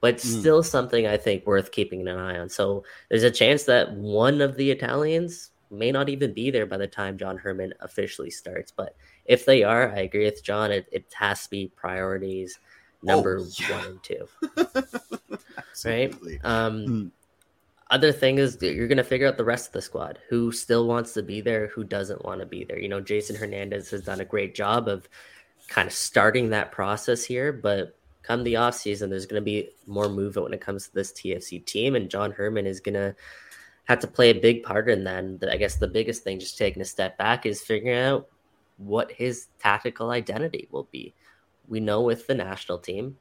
[0.00, 0.40] but mm.
[0.40, 2.48] still something I think worth keeping an eye on.
[2.48, 6.76] So there's a chance that one of the Italians may not even be there by
[6.76, 8.70] the time John Herdman officially starts.
[8.70, 10.70] But if they are, I agree with John.
[10.72, 12.58] It, it has to be priorities
[13.02, 13.76] number oh, yeah.
[13.76, 14.28] one and two.
[15.84, 16.14] right?
[16.44, 17.10] Um, mm
[17.90, 20.86] other thing is you're going to figure out the rest of the squad who still
[20.86, 24.02] wants to be there who doesn't want to be there you know jason hernandez has
[24.02, 25.08] done a great job of
[25.68, 29.68] kind of starting that process here but come the off season there's going to be
[29.86, 33.14] more movement when it comes to this tfc team and john Herman is going to
[33.88, 36.58] have to play a big part in that and i guess the biggest thing just
[36.58, 38.28] taking a step back is figuring out
[38.76, 41.14] what his tactical identity will be
[41.68, 43.16] we know with the national team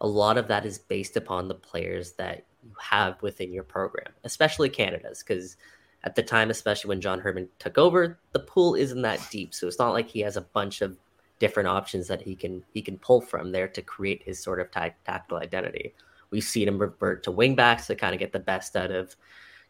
[0.00, 4.12] a lot of that is based upon the players that you have within your program,
[4.24, 5.56] especially Canada's, because
[6.04, 9.54] at the time, especially when John Herdman took over, the pool isn't that deep.
[9.54, 10.96] So it's not like he has a bunch of
[11.38, 14.70] different options that he can he can pull from there to create his sort of
[14.70, 15.94] t- tactical identity.
[16.30, 19.16] We've seen him revert to wingbacks to kind of get the best out of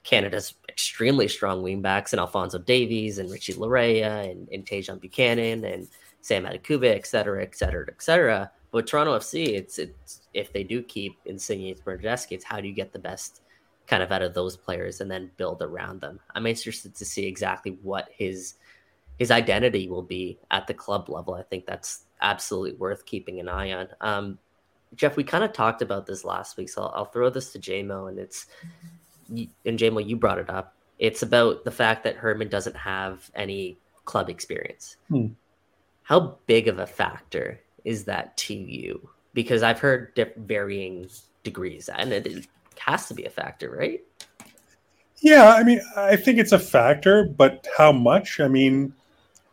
[0.07, 5.89] Canada's extremely strong wingbacks and Alfonso Davies and Richie Laryea and, and Tajon Buchanan and
[6.21, 8.51] Sam Adekugbe, et cetera, et cetera, et cetera.
[8.71, 12.75] But Toronto FC, it's it's if they do keep Insigne Bernardeschi, it's how do you
[12.75, 13.43] get the best
[13.89, 16.21] kind of out of those players and then build around them.
[16.35, 18.55] I'm interested to see exactly what his
[19.19, 21.35] his identity will be at the club level.
[21.35, 23.89] I think that's absolutely worth keeping an eye on.
[24.01, 24.39] Um,
[24.95, 27.59] Jeff, we kind of talked about this last week, so I'll, I'll throw this to
[27.59, 28.47] JMO, and it's
[29.29, 30.75] and JMO, you brought it up.
[30.99, 34.97] It's about the fact that Herdman doesn't have any club experience.
[35.09, 35.29] Hmm.
[36.03, 39.09] How big of a factor is that to you?
[39.35, 41.09] Because I've heard varying
[41.43, 42.47] degrees, and it, it
[42.79, 44.03] has to be a factor, right?
[45.19, 48.41] Yeah, I mean, I think it's a factor, but how much?
[48.41, 48.95] I mean,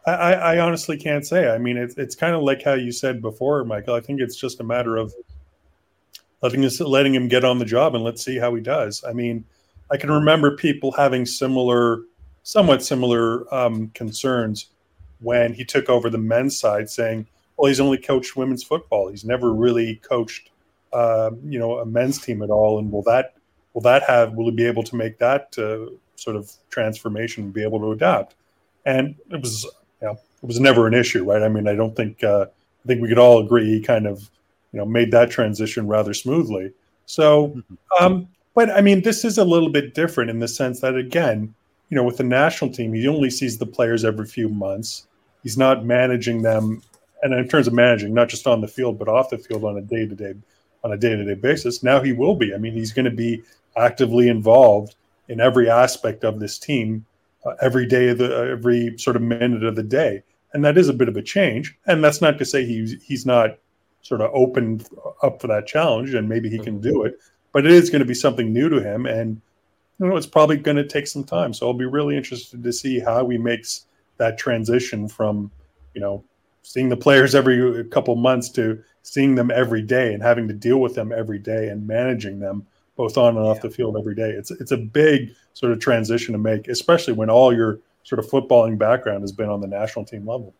[0.05, 1.49] I, I honestly can't say.
[1.49, 3.95] I mean, it's it's kind of like how you said before, Michael.
[3.95, 5.13] I think it's just a matter of
[6.41, 9.03] letting us letting him get on the job and let's see how he does.
[9.07, 9.45] I mean,
[9.93, 12.01] I can remember people having similar,
[12.41, 14.71] somewhat similar um, concerns
[15.19, 19.09] when he took over the men's side, saying, well, he's only coached women's football.
[19.09, 20.49] He's never really coached,
[20.91, 22.79] uh, you know, a men's team at all.
[22.79, 23.35] And will that
[23.73, 27.53] will that have will he be able to make that uh, sort of transformation, and
[27.53, 28.33] be able to adapt?
[28.87, 29.63] And it was,
[30.01, 31.43] you know, it was never an issue, right?
[31.43, 32.47] I mean, I don't think uh,
[32.83, 34.27] I think we could all agree he kind of,
[34.71, 36.73] you know, made that transition rather smoothly.
[37.05, 38.03] So, mm-hmm.
[38.03, 41.53] um, but I mean, this is a little bit different in the sense that again,
[41.89, 45.07] you know, with the national team, he only sees the players every few months.
[45.43, 46.81] He's not managing them
[47.23, 49.77] and in terms of managing, not just on the field but off the field on
[49.77, 50.35] a day to day
[50.83, 51.81] on a day to day basis.
[51.81, 52.53] Now he will be.
[52.53, 53.41] I mean, he's going to be
[53.77, 54.95] actively involved
[55.29, 57.05] in every aspect of this team
[57.45, 60.21] uh, every day of the every sort of minute of the day,
[60.53, 61.75] and that is a bit of a change.
[61.87, 63.57] And that's not to say he's he's not
[64.01, 64.81] sort of open
[65.23, 67.17] up for that challenge, and maybe he can do it.
[67.53, 69.41] But it is going to be something new to him, and
[69.99, 71.53] you know it's probably going to take some time.
[71.53, 73.85] So I'll be really interested to see how he makes
[74.17, 75.51] that transition from
[75.93, 76.23] you know
[76.63, 80.79] seeing the players every couple months to seeing them every day and having to deal
[80.79, 84.31] with them every day and managing them both on and off the field every day.
[84.31, 88.29] It's it's a big sort of transition to make, especially when all your sort of
[88.29, 90.53] footballing background has been on the national team level.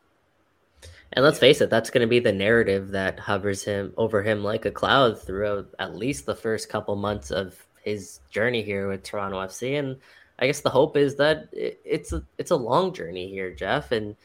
[1.16, 4.44] And let's face it, that's going to be the narrative that hovers him over him
[4.44, 9.04] like a cloud throughout at least the first couple months of his journey here with
[9.04, 9.78] Toronto FC.
[9.78, 9.98] And
[10.40, 14.16] I guess the hope is that it's a it's a long journey here, Jeff, and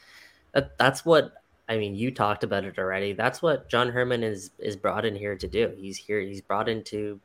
[0.53, 1.33] that, that's what
[1.67, 1.93] I mean.
[1.93, 3.13] You talked about it already.
[3.13, 5.71] That's what John Herdman is is brought in here to do.
[5.77, 6.19] He's here.
[6.19, 7.19] He's brought in to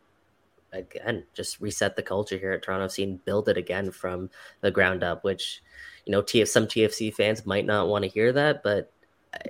[0.72, 4.29] again just reset the culture here at Toronto FC and build it again from
[4.61, 5.24] the ground up.
[5.24, 5.62] Which
[6.05, 8.92] you know, TF some TFC fans might not want to hear that, but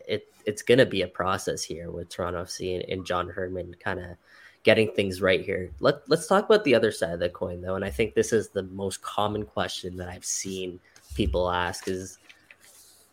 [0.06, 3.74] it it's going to be a process here with Toronto FC and, and John Herdman
[3.80, 4.16] kind of
[4.62, 5.70] getting things right here.
[5.80, 8.32] Let let's talk about the other side of the coin though, and I think this
[8.32, 10.80] is the most common question that I've seen
[11.14, 12.18] people ask is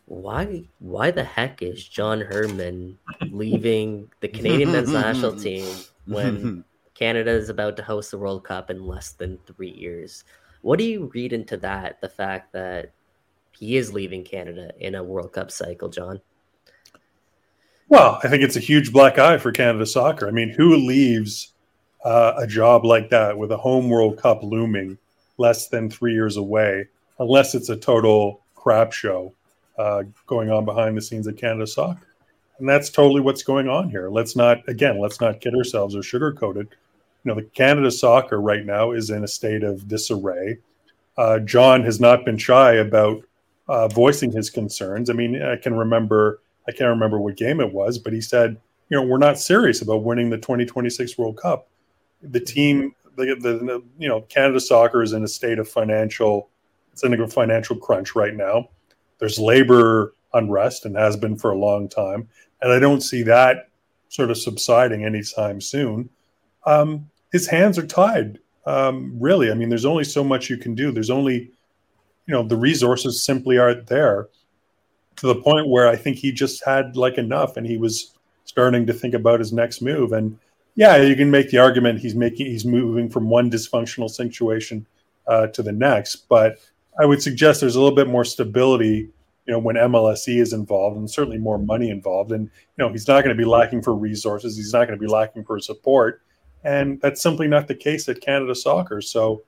[0.06, 2.98] why why the heck is John Herdman
[3.30, 5.66] leaving the Canadian men's national team
[6.06, 10.24] when Canada is about to host the World Cup in less than three years?
[10.62, 12.00] What do you read into that?
[12.00, 12.92] The fact that
[13.52, 16.20] he is leaving Canada in a World Cup cycle, John?
[17.92, 20.26] Well, I think it's a huge black eye for Canada soccer.
[20.26, 21.52] I mean, who leaves
[22.06, 24.96] uh, a job like that with a home World Cup looming
[25.36, 29.34] less than three years away, unless it's a total crap show
[29.76, 32.06] uh, going on behind the scenes at Canada soccer?
[32.58, 34.08] And that's totally what's going on here.
[34.08, 36.68] Let's not, again, let's not kid ourselves or sugarcoat it.
[37.24, 40.56] You know, the Canada soccer right now is in a state of disarray.
[41.18, 43.22] Uh, John has not been shy about
[43.68, 45.10] uh, voicing his concerns.
[45.10, 48.60] I mean, I can remember I can't remember what game it was, but he said,
[48.88, 51.68] you know, we're not serious about winning the 2026 World Cup.
[52.22, 56.50] The team, the, the you know, Canada soccer is in a state of financial,
[56.92, 58.68] it's in a financial crunch right now.
[59.18, 62.28] There's labor unrest and has been for a long time,
[62.60, 63.68] and I don't see that
[64.08, 66.10] sort of subsiding anytime soon.
[66.66, 68.38] Um, his hands are tied.
[68.66, 70.92] Um, really, I mean, there's only so much you can do.
[70.92, 71.50] There's only,
[72.26, 74.28] you know, the resources simply aren't there
[75.16, 78.86] to the point where I think he just had like enough and he was starting
[78.86, 80.12] to think about his next move.
[80.12, 80.38] And
[80.74, 84.86] yeah, you can make the argument he's making he's moving from one dysfunctional situation
[85.26, 86.58] uh, to the next, but
[87.00, 89.08] I would suggest there's a little bit more stability,
[89.46, 92.32] you know, when MLSE is involved and certainly more money involved.
[92.32, 94.56] And you know, he's not going to be lacking for resources.
[94.56, 96.22] He's not going to be lacking for support,
[96.64, 99.00] and that's simply not the case at Canada Soccer.
[99.00, 99.42] So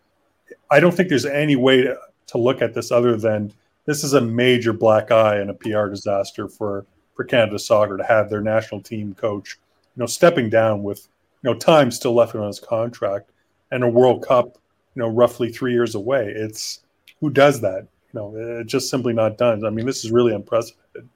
[0.70, 1.98] I don't think there's any way to,
[2.29, 3.53] to look at this other than
[3.87, 8.05] this is a major black eye and a PR disaster for for Canada Soccer to
[8.05, 9.59] have their national team coach,
[9.97, 11.07] you know, stepping down with
[11.42, 13.31] you know time still left on his contract
[13.70, 14.59] and a World Cup,
[14.94, 16.33] you know, roughly three years away.
[16.35, 16.85] It's
[17.20, 17.87] who does that?
[18.12, 19.64] You know, it's just simply not done.
[19.64, 21.09] I mean, this is really unprecedented.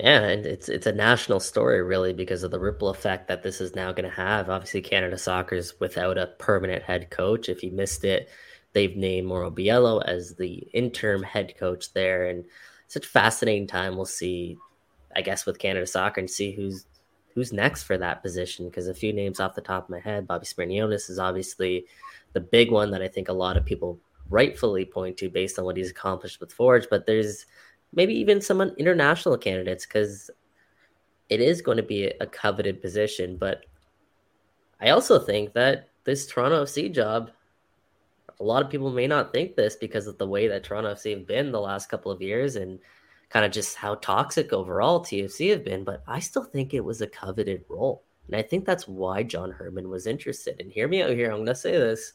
[0.00, 3.60] Yeah, and it's it's a national story really because of the ripple effect that this
[3.60, 4.48] is now going to have.
[4.48, 7.50] Obviously, Canada Soccer is without a permanent head coach.
[7.50, 8.30] If you missed it,
[8.72, 12.44] They've named Mauro Biello as the interim head coach there, and
[12.86, 13.96] such fascinating time.
[13.96, 14.58] We'll see,
[15.14, 16.86] I guess, with Canada Soccer and see who's
[17.34, 18.66] who's next for that position.
[18.68, 21.86] Because a few names off the top of my head, Bobby Smyrniotis is obviously
[22.32, 25.64] the big one that I think a lot of people rightfully point to based on
[25.64, 26.86] what he's accomplished with Forge.
[26.90, 27.46] But there's
[27.92, 30.30] maybe even some international candidates because
[31.28, 33.36] it is going to be a coveted position.
[33.36, 33.64] But
[34.80, 37.30] I also think that this Toronto FC job
[38.40, 41.16] a lot of people may not think this because of the way that Toronto FC
[41.16, 42.78] have been the last couple of years and
[43.30, 47.00] kind of just how toxic overall TFC have been, but I still think it was
[47.00, 48.02] a coveted role.
[48.26, 50.60] And I think that's why John Herdman was interested.
[50.60, 52.12] And hear me out here, I'm going to say this.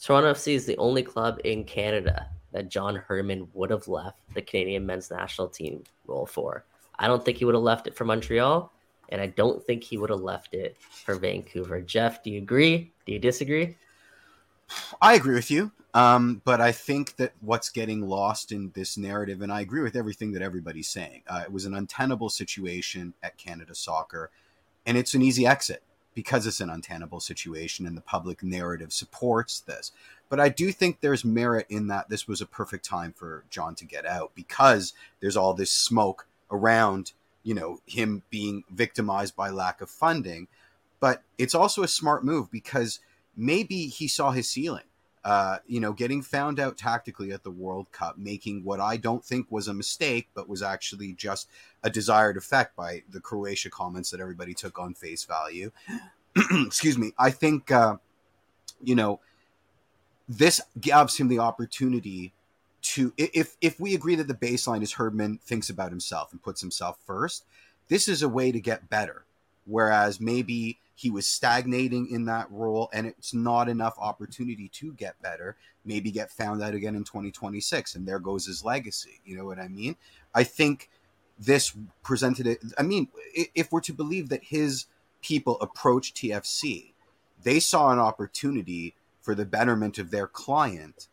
[0.00, 4.42] Toronto FC is the only club in Canada that John Herdman would have left the
[4.42, 6.64] Canadian men's national team role for.
[6.98, 8.72] I don't think he would have left it for Montreal,
[9.08, 11.80] and I don't think he would have left it for Vancouver.
[11.80, 12.92] Jeff, do you agree?
[13.06, 13.76] Do you disagree?
[15.00, 15.72] I agree with you.
[15.94, 19.94] Um, but I think that what's getting lost in this narrative, and I agree with
[19.94, 24.30] everything that everybody's saying, uh, it was an untenable situation at Canada Soccer,
[24.86, 25.82] and it's an easy exit
[26.14, 29.92] because it's an untenable situation, and the public narrative supports this.
[30.30, 33.74] But I do think there's merit in that this was a perfect time for John
[33.76, 39.50] to get out because there's all this smoke around, you know, him being victimized by
[39.50, 40.48] lack of funding
[41.02, 43.00] but it's also a smart move because
[43.36, 44.84] maybe he saw his ceiling.
[45.24, 49.24] Uh, you know, getting found out tactically at the World Cup, making what I don't
[49.24, 51.48] think was a mistake, but was actually just
[51.84, 55.70] a desired effect by the Croatia comments that everybody took on face value.
[56.66, 57.12] Excuse me.
[57.16, 57.98] I think, uh,
[58.82, 59.20] you know,
[60.28, 62.32] this gives him the opportunity
[62.82, 66.60] to, if if we agree that the baseline is Herdman thinks about himself and puts
[66.60, 67.44] himself first,
[67.86, 69.24] this is a way to get better.
[69.66, 75.20] Whereas maybe he was stagnating in that role and it's not enough opportunity to get
[75.22, 79.44] better maybe get found out again in 2026 and there goes his legacy you know
[79.44, 79.96] what i mean?
[80.34, 80.90] I think
[81.38, 83.08] this presented it i mean
[83.54, 84.86] if we're to believe that his
[85.22, 86.92] people approached tfc
[87.42, 91.08] they saw an opportunity for the betterment of their client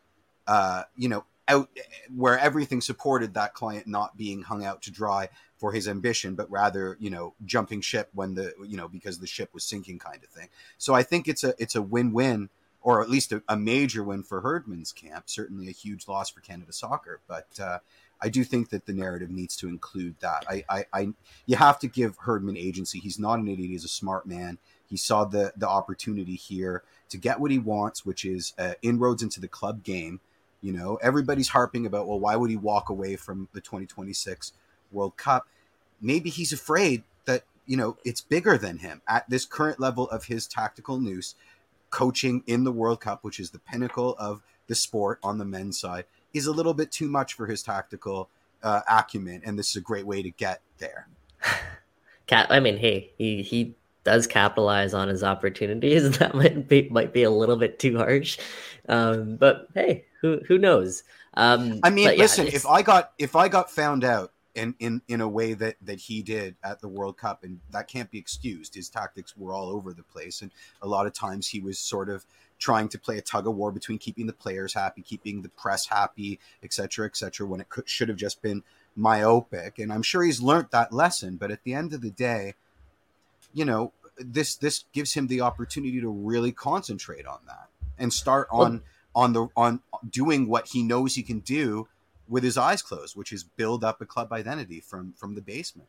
[0.46, 1.68] uh, you know out
[2.14, 5.28] where everything supported that client not being hung out to dry
[5.60, 9.26] for his ambition, but rather, you know, jumping ship when the, you know, because the
[9.26, 10.48] ship was sinking kind of thing.
[10.78, 12.48] So I think it's a, it's a win-win
[12.80, 15.24] or at least a, a major win for Herdman's camp.
[15.28, 17.78] Certainly a huge loss for Canada soccer, but, uh,
[18.22, 20.44] I do think that the narrative needs to include that.
[20.48, 21.08] I, I, I,
[21.46, 22.98] you have to give Herdman agency.
[22.98, 23.70] He's not an idiot.
[23.70, 24.58] He's a smart man.
[24.86, 29.22] He saw the the opportunity here to get what he wants, which is uh, inroads
[29.22, 30.20] into the club game.
[30.60, 34.52] You know, everybody's harping about, well, why would he walk away from the 2026
[34.92, 35.46] World Cup?
[36.00, 40.24] Maybe he's afraid that, you know, it's bigger than him at this current level of
[40.24, 41.34] his tactical noose.
[41.90, 45.80] Coaching in the World Cup, which is the pinnacle of the sport on the men's
[45.80, 48.28] side, is a little bit too much for his tactical
[48.62, 49.42] uh, acumen.
[49.44, 51.08] And this is a great way to get there.
[52.28, 53.74] Cat, I mean, hey, he, he
[54.04, 56.18] does capitalize on his opportunities.
[56.18, 58.38] That might be might be a little bit too harsh,
[58.88, 61.02] um, but hey, who who knows?
[61.34, 65.02] Um, I mean, yeah, listen, if I got if I got found out in, in
[65.08, 68.18] in a way that that he did at the World Cup, and that can't be
[68.18, 68.74] excused.
[68.74, 70.50] His tactics were all over the place, and
[70.82, 72.24] a lot of times he was sort of
[72.58, 75.86] trying to play a tug of war between keeping the players happy, keeping the press
[75.86, 77.46] happy, etc., etc.
[77.46, 78.62] when it could, should have just been
[78.94, 79.78] myopic.
[79.78, 81.36] And I'm sure he's learned that lesson.
[81.36, 82.54] But at the end of the day,
[83.54, 88.48] you know, this this gives him the opportunity to really concentrate on that and start
[88.50, 88.82] on.
[89.12, 91.88] On the on doing what he knows he can do
[92.30, 95.88] with his eyes closed, which is build up a club identity from from the basement.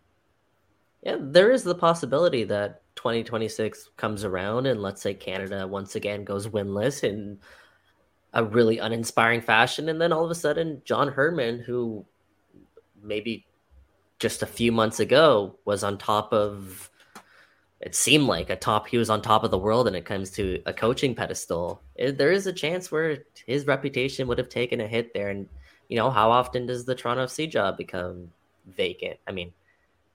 [1.04, 6.24] Yeah, there is the possibility that 2026 comes around and let's say Canada once again
[6.24, 7.40] goes winless in
[8.34, 12.06] a really uninspiring fashion and then all of a sudden John Herdman who
[13.02, 13.46] maybe
[14.20, 16.92] just a few months ago was on top of
[17.80, 20.30] it seemed like a top he was on top of the world when it comes
[20.32, 23.18] to a coaching pedestal it, there is a chance where
[23.48, 25.50] his reputation would have taken a hit there and
[25.92, 28.32] you know how often does the toronto fc job become
[28.66, 29.52] vacant i mean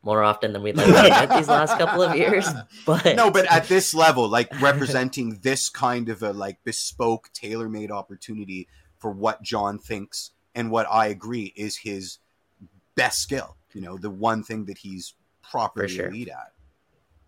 [0.03, 2.49] more often than we'd like to admit these last couple of years
[2.87, 7.91] but no but at this level like representing this kind of a like bespoke tailor-made
[7.91, 8.67] opportunity
[8.99, 12.19] for what john thinks and what i agree is his
[12.95, 16.11] best skill you know the one thing that he's properly sure.
[16.11, 16.53] lead at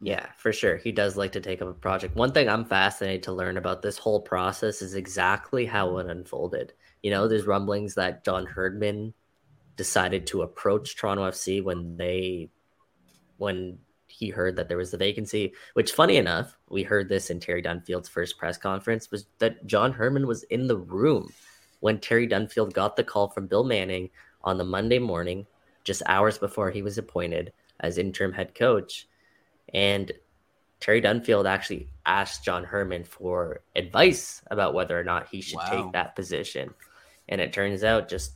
[0.01, 0.77] yeah, for sure.
[0.77, 2.15] He does like to take up a project.
[2.15, 6.73] One thing I'm fascinated to learn about this whole process is exactly how it unfolded.
[7.03, 9.15] You know, there's rumblings that John Herdman
[9.77, 12.51] decided to approach Toronto FC when they
[13.37, 13.79] when
[14.09, 17.63] he heard that there was the vacancy, which funny enough, we heard this in Terry
[17.63, 21.33] Dunfield's first press conference was that John Herdman was in the room
[21.81, 24.11] when Terry Dunfield got the call from Bill Manning
[24.43, 25.47] on the Monday morning,
[25.85, 29.07] just hours before he was appointed as interim head coach
[29.75, 30.13] and
[30.81, 35.71] Terry Dunfield actually asked John Herdman for advice about whether or not he should wow.
[35.71, 36.73] take that position.
[37.29, 38.33] And it turns out just,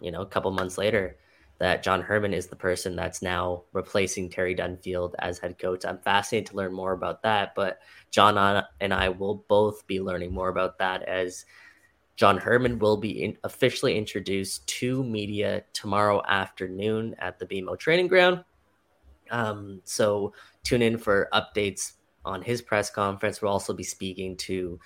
[0.00, 1.16] you know, a couple months later
[1.58, 5.84] that John Herdman is the person that's now replacing Terry Dunfield as head coach.
[5.84, 7.78] I'm fascinated to learn more about that, but
[8.10, 11.44] John and I will both be learning more about that as
[12.16, 18.08] John Herdman will be in, officially introduced to media tomorrow afternoon at the BMO training
[18.08, 18.44] ground.
[19.30, 20.32] Um, so
[20.62, 21.92] tune in for updates
[22.24, 23.40] on his press conference.
[23.40, 24.78] We'll also be speaking to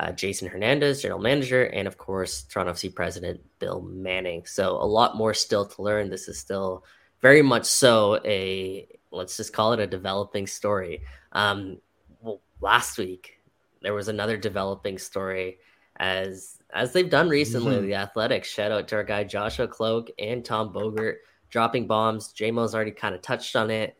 [0.00, 4.46] uh, Jason Hernandez, general manager, and of course, Toronto FC president Bill Manning.
[4.46, 6.08] So a lot more still to learn.
[6.08, 6.84] This is still
[7.20, 11.02] very much so a let's just call it a developing story.
[11.32, 11.78] Um,
[12.22, 13.42] well, last week
[13.82, 15.58] there was another developing story
[15.98, 17.76] as as they've done recently.
[17.76, 17.86] Mm-hmm.
[17.86, 21.16] The Athletics shout out to our guy Joshua Kloke and Tom Bogert
[21.50, 22.32] dropping bombs.
[22.32, 23.98] JMO's already kind of touched on it,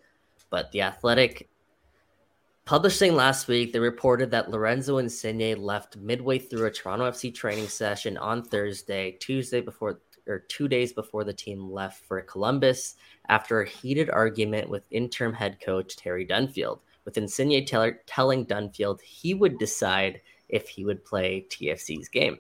[0.49, 1.51] but the Athletic
[2.71, 7.67] publishing last week, they reported that Lorenzo Insigne left midway through a Toronto FC training
[7.67, 12.95] session on Thursday, Tuesday before or two days before the team left for Columbus
[13.29, 16.79] after a heated argument with interim head coach Terry Dunfield.
[17.05, 22.39] with Insigne tell- telling Dunfield he would decide if he would play TFC's game.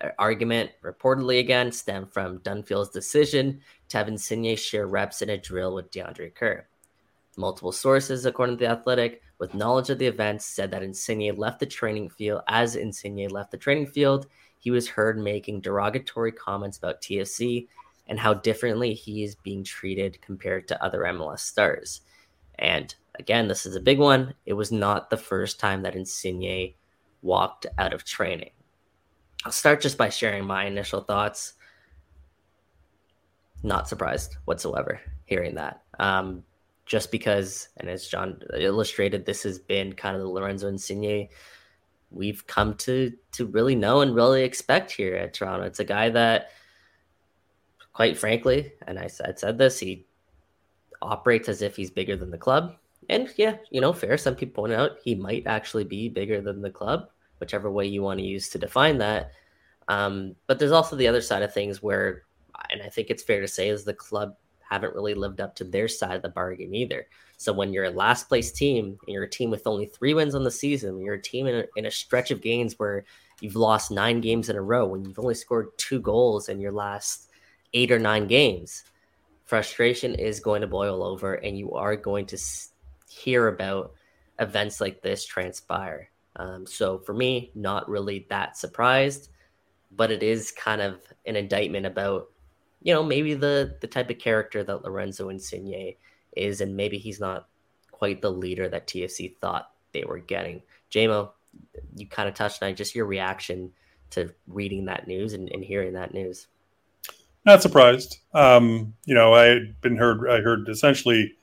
[0.00, 5.38] An argument reportedly again stemmed from Dunfield's decision to have Insigne share reps in a
[5.38, 6.66] drill with DeAndre Kerr.
[7.36, 11.60] Multiple sources, according to the Athletic, with knowledge of the events, said that Insigne left
[11.60, 12.42] the training field.
[12.48, 14.26] As Insigne left the training field,
[14.58, 17.68] he was heard making derogatory comments about TFC
[18.06, 22.02] and how differently he is being treated compared to other MLS stars.
[22.58, 24.34] And again, this is a big one.
[24.46, 26.74] It was not the first time that Insigne
[27.22, 28.50] walked out of training.
[29.44, 31.54] I'll start just by sharing my initial thoughts.
[33.62, 35.82] Not surprised whatsoever hearing that.
[35.98, 36.44] Um,
[36.86, 41.28] just because, and as John illustrated, this has been kind of the Lorenzo Insigne
[42.14, 45.66] we've come to to really know and really expect here at Toronto.
[45.66, 46.50] It's a guy that,
[47.92, 50.06] quite frankly, and I said, said this, he
[51.02, 52.76] operates as if he's bigger than the club.
[53.10, 54.16] And yeah, you know, fair.
[54.16, 57.08] Some people point out he might actually be bigger than the club,
[57.38, 59.32] whichever way you want to use to define that.
[59.88, 62.22] Um, but there's also the other side of things where,
[62.70, 64.36] and I think it's fair to say, is the club
[64.74, 67.06] haven't really lived up to their side of the bargain either.
[67.36, 70.34] So when you're a last place team and you're a team with only three wins
[70.34, 73.04] on the season, you're a team in a, in a stretch of games where
[73.40, 76.72] you've lost nine games in a row, when you've only scored two goals in your
[76.72, 77.30] last
[77.72, 78.84] eight or nine games,
[79.44, 82.38] frustration is going to boil over, and you are going to
[83.08, 83.92] hear about
[84.38, 86.08] events like this transpire.
[86.36, 89.30] Um, so for me, not really that surprised,
[89.90, 92.30] but it is kind of an indictment about
[92.84, 95.94] you know, maybe the the type of character that Lorenzo Insigne
[96.36, 97.48] is, and maybe he's not
[97.90, 100.62] quite the leader that TFC thought they were getting.
[100.92, 101.30] JMO,
[101.96, 103.72] you kind of touched on just your reaction
[104.10, 106.46] to reading that news and, and hearing that news.
[107.46, 108.18] Not surprised.
[108.34, 110.28] Um, you know, I had been heard.
[110.28, 111.34] I heard essentially,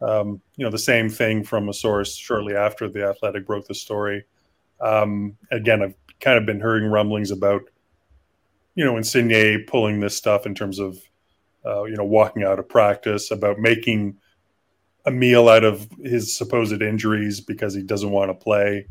[0.00, 3.74] um, you know, the same thing from a source shortly after the Athletic broke the
[3.74, 4.24] story.
[4.80, 7.62] Um, again, I've kind of been hearing rumblings about
[8.74, 10.98] you know, Insigne pulling this stuff in terms of,
[11.64, 14.16] uh, you know, walking out of practice, about making
[15.06, 18.86] a meal out of his supposed injuries because he doesn't want to play,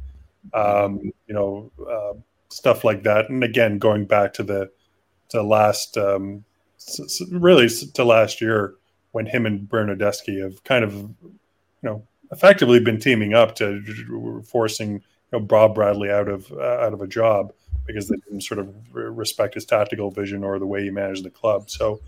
[0.54, 2.14] um, you know, uh,
[2.50, 3.30] stuff like that.
[3.30, 4.72] And again, going back to the
[5.30, 6.44] to last, um,
[7.32, 8.76] really to last year
[9.12, 11.40] when him and Bernardeschi have kind of, you
[11.82, 16.94] know, effectively been teaming up to forcing you know Bob Bradley out of uh, out
[16.94, 17.54] of a job
[17.86, 21.30] because they didn't sort of respect his tactical vision or the way he managed the
[21.30, 21.70] club.
[21.70, 22.02] So,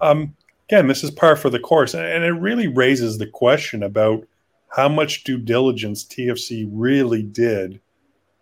[0.00, 0.34] um,
[0.68, 4.26] again, this is par for the course, and it really raises the question about
[4.68, 7.80] how much due diligence TFC really did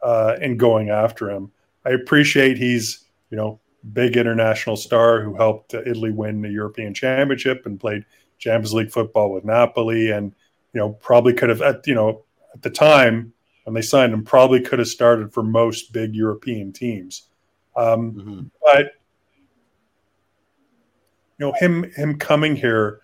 [0.03, 1.51] uh, in going after him.
[1.85, 3.61] I appreciate he's you know
[3.93, 8.05] big international star who helped Italy win the European Championship and played
[8.39, 10.35] Champions League football with Napoli, and
[10.73, 12.25] you know probably could have at you know
[12.55, 13.33] at the time
[13.69, 17.25] when they signed him, probably could have started for most big European teams.
[17.77, 18.41] Um, mm-hmm.
[18.65, 18.93] But
[21.37, 23.03] you know, him him coming here,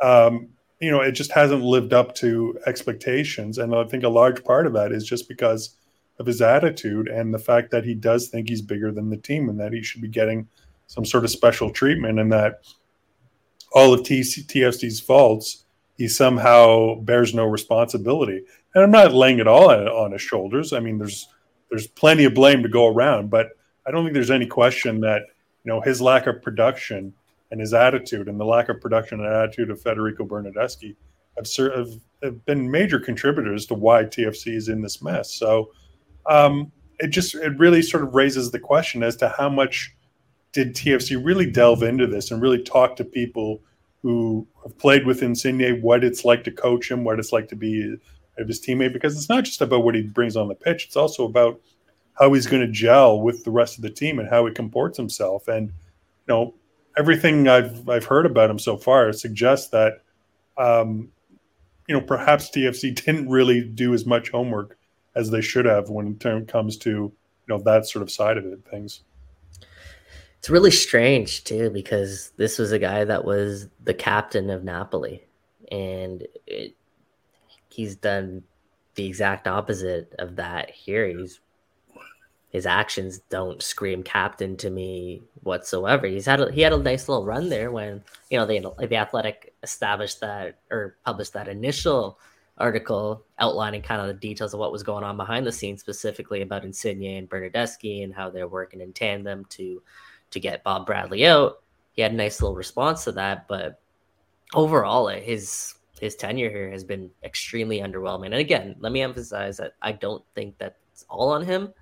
[0.00, 0.48] um,
[0.80, 4.66] you know, it just hasn't lived up to expectations, and I think a large part
[4.66, 5.76] of that is just because
[6.18, 9.50] of his attitude and the fact that he does think he's bigger than the team
[9.50, 10.48] and that he should be getting
[10.86, 12.62] some sort of special treatment, and that
[13.74, 15.66] all of TC, TFC's faults
[15.98, 18.44] he somehow bears no responsibility
[18.74, 20.72] and I'm not laying it all on his shoulders.
[20.72, 21.28] I mean, there's
[21.70, 23.48] there's plenty of blame to go around, but
[23.86, 25.22] I don't think there's any question that
[25.64, 27.12] you know his lack of production
[27.50, 30.96] and his attitude and the lack of production and attitude of Federico Bernardeschi
[31.36, 31.88] have,
[32.22, 35.34] have, been major contributors to why TFC is in this mess.
[35.34, 35.70] So
[36.26, 39.94] um, it just it really sort of raises the question as to how much
[40.52, 43.62] did TFC really delve into this and really talk to people
[44.02, 47.56] who have played with Insigne, what it's like to coach him, what it's like to
[47.56, 47.96] be
[48.40, 50.96] of his teammate because it's not just about what he brings on the pitch; it's
[50.96, 51.60] also about
[52.18, 54.96] how he's going to gel with the rest of the team and how he comports
[54.96, 55.46] himself.
[55.48, 56.54] And you know,
[56.98, 60.02] everything I've I've heard about him so far suggests that
[60.56, 61.10] um,
[61.86, 64.76] you know perhaps TFC didn't really do as much homework
[65.14, 67.12] as they should have when it comes to you
[67.48, 69.02] know that sort of side of it things.
[70.38, 75.24] It's really strange too because this was a guy that was the captain of Napoli,
[75.70, 76.74] and it,
[77.78, 78.42] he's done
[78.96, 81.06] the exact opposite of that here.
[81.06, 81.38] He's
[82.48, 86.08] his actions don't scream captain to me whatsoever.
[86.08, 88.96] He's had a, he had a nice little run there when you know the the
[88.96, 92.18] Athletic established that or published that initial
[92.56, 96.42] article outlining kind of the details of what was going on behind the scenes, specifically
[96.42, 99.80] about Insigne and Bernardeschi and how they're working in tandem to
[100.32, 101.62] to get Bob Bradley out.
[101.92, 103.80] He had a nice little response to that, but
[104.52, 108.26] overall, his his tenure here has been extremely underwhelming.
[108.26, 111.72] And again, let me emphasize that I don't think that's all on him.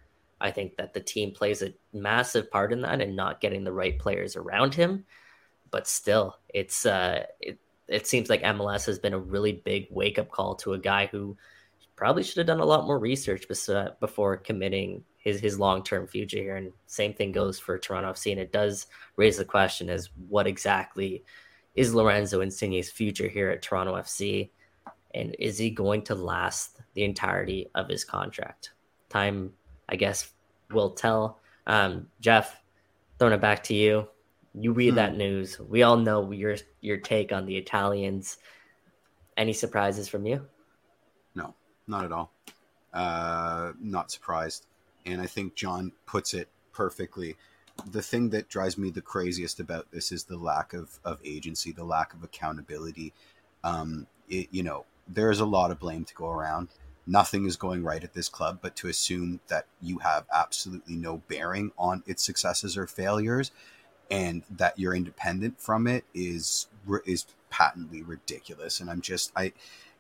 [0.41, 3.73] I think that the team plays a massive part in that and not getting the
[3.73, 5.05] right players around him.
[5.71, 7.59] But still, it's uh, it,
[7.89, 11.07] it seems like MLS has been a really big wake up call to a guy
[11.07, 11.37] who
[11.97, 13.47] probably should have done a lot more research
[14.01, 16.57] before committing his his long term future here.
[16.57, 18.31] And same thing goes for Toronto FC.
[18.31, 18.87] And it does
[19.17, 21.25] raise the question: as what exactly
[21.77, 24.51] is Lorenzo Insigne's future here at Toronto FC?
[25.15, 28.73] And is he going to last the entirety of his contract?
[29.09, 29.53] Time,
[29.89, 30.33] I guess,
[30.71, 31.39] will tell.
[31.67, 32.61] Um, Jeff,
[33.19, 34.09] throwing it back to you.
[34.55, 34.97] You read hmm.
[34.97, 35.61] that news.
[35.61, 38.39] We all know your your take on the Italians.
[39.37, 40.47] Any surprises from you?
[41.35, 41.55] No,
[41.87, 42.33] not at all.
[42.93, 44.67] Uh, not surprised.
[45.05, 47.37] And I think John puts it perfectly
[47.85, 51.73] the thing that drives me the craziest about this is the lack of, of agency,
[51.73, 53.13] the lack of accountability.
[53.63, 56.69] Um, it, you know, there's a lot of blame to go around.
[57.07, 61.19] Nothing is going right at this club, but to assume that you have absolutely no
[61.29, 63.53] bearing on its successes or failures,
[64.11, 66.67] and that you're independent from it is
[67.05, 68.81] is patently ridiculous.
[68.81, 69.53] And I'm just I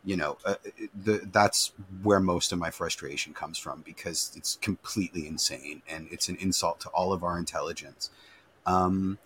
[0.07, 0.55] you know, uh,
[1.03, 1.73] the, that's
[2.05, 6.79] where most of my frustration comes from because it's completely insane and it's an insult
[6.81, 8.11] to all of our intelligence.
[8.67, 9.19] Um,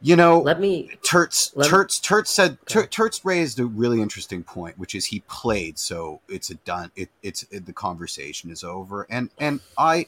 [0.00, 4.44] you know, let me Turts let Turts Turts said Tur, Turts raised a really interesting
[4.44, 6.92] point, which is he played, so it's a done.
[6.94, 10.06] It, it's it, the conversation is over, and and I,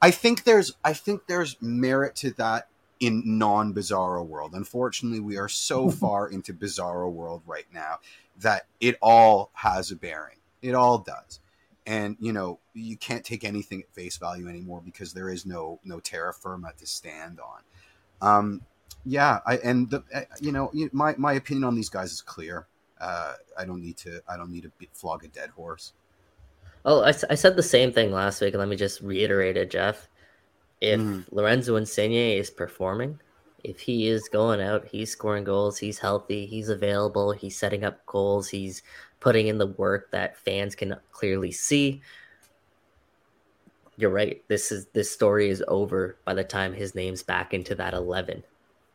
[0.00, 2.68] I think there's I think there's merit to that
[3.00, 4.52] in non bizarro world.
[4.52, 7.98] Unfortunately, we are so far into bizarro world right now
[8.40, 10.36] that it all has a bearing.
[10.62, 11.40] It all does.
[11.86, 15.80] And you know, you can't take anything at face value anymore because there is no
[15.84, 17.62] no terra firma to stand on.
[18.22, 18.62] Um,
[19.04, 22.66] yeah, I and the uh, you know my my opinion on these guys is clear.
[23.00, 25.94] Uh, I don't need to I don't need to flog a dead horse.
[26.84, 29.70] Oh, I, I said the same thing last week, and let me just reiterate it,
[29.70, 30.08] Jeff.
[30.80, 31.24] If mm.
[31.30, 33.20] Lorenzo Insigne is performing,
[33.64, 38.04] if he is going out, he's scoring goals, he's healthy, he's available, he's setting up
[38.06, 38.82] goals, he's
[39.20, 42.00] putting in the work that fans can clearly see.
[43.96, 44.42] You're right.
[44.48, 48.42] This is this story is over by the time his name's back into that 11.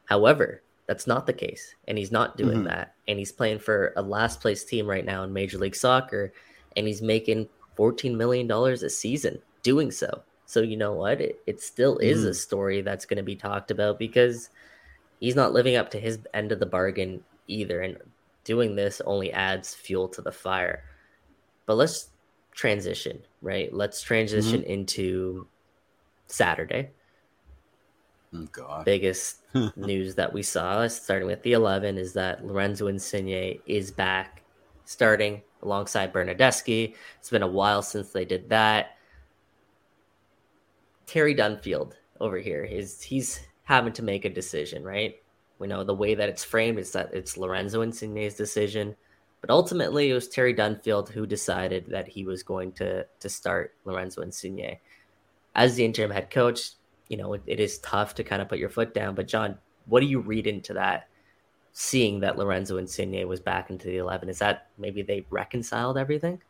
[0.06, 2.68] However, that's not the case, and he's not doing mm-hmm.
[2.68, 2.96] that.
[3.08, 6.34] And he's playing for a last place team right now in Major League Soccer,
[6.76, 10.24] and he's making 14 million dollars a season doing so.
[10.46, 11.22] So you know what?
[11.22, 12.30] It, it still is mm.
[12.30, 14.50] a story that's going to be talked about because
[15.20, 17.82] he's not living up to his end of the bargain either.
[17.82, 17.98] And
[18.44, 20.84] doing this only adds fuel to the fire.
[21.66, 22.10] But let's
[22.54, 23.74] transition, right?
[23.74, 24.72] Let's transition mm-hmm.
[24.72, 25.48] into
[26.28, 26.92] Saturday.
[28.34, 28.86] Oh, God.
[28.86, 29.42] Biggest
[29.76, 34.44] news that we saw, starting with the 11, is that Lorenzo Insigne is back
[34.86, 36.96] starting alongside Bernardeschi.
[37.20, 38.95] It's been a while since they did that.
[41.06, 45.16] Terry Dunfield over here is he's having to make a decision, right?
[45.60, 48.96] We know the way that it's framed is that it's Lorenzo Insigne's decision,
[49.42, 53.74] but ultimately it was Terry Dunfield who decided that he was going to to start
[53.86, 54.80] Lorenzo Insigne
[55.56, 56.72] as the interim head coach.
[57.08, 59.58] You know, it, it is tough to kind of put your foot down, but John,
[59.86, 61.08] what do you read into that?
[61.78, 66.42] Seeing that Lorenzo Insigne was back into the eleven, is that maybe they reconciled everything?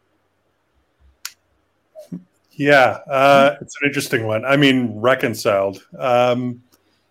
[2.58, 4.46] Yeah, uh, it's an interesting one.
[4.46, 5.86] I mean, reconciled.
[5.98, 6.64] Um,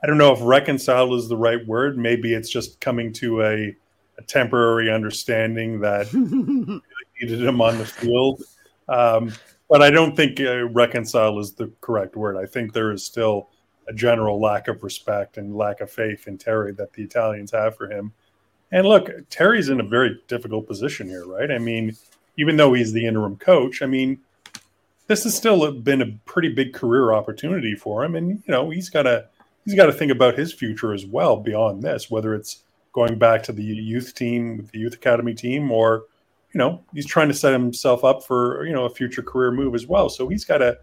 [0.03, 1.99] I don't know if reconciled is the right word.
[1.99, 3.77] Maybe it's just coming to a,
[4.19, 6.81] a temporary understanding that really
[7.21, 8.43] needed him on the field.
[8.89, 9.33] Um,
[9.69, 12.37] but I don't think uh, reconcile is the correct word.
[12.37, 13.49] I think there is still
[13.89, 17.77] a general lack of respect and lack of faith in Terry that the Italians have
[17.77, 18.13] for him.
[18.73, 21.51] And look, Terry's in a very difficult position here, right?
[21.51, 21.97] I mean,
[22.39, 24.21] even though he's the interim coach, I mean,
[25.07, 28.89] this has still been a pretty big career opportunity for him, and you know he's
[28.89, 29.27] got to
[29.65, 33.43] he's got to think about his future as well beyond this, whether it's going back
[33.43, 36.05] to the youth team, the youth academy team, or
[36.53, 39.75] you know he's trying to set himself up for you know a future career move
[39.75, 40.09] as well.
[40.09, 40.79] So he's got to.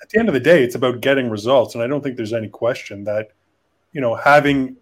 [0.00, 2.32] At the end of the day, it's about getting results, and I don't think there's
[2.32, 3.28] any question that
[3.92, 4.76] you know having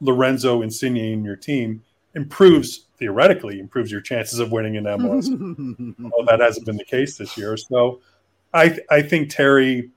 [0.00, 1.82] Lorenzo Insigne in your team
[2.14, 5.94] improves theoretically improves your chances of winning an MLS.
[5.98, 7.56] well, that hasn't been the case this year.
[7.56, 8.00] So
[8.52, 9.90] I I think Terry,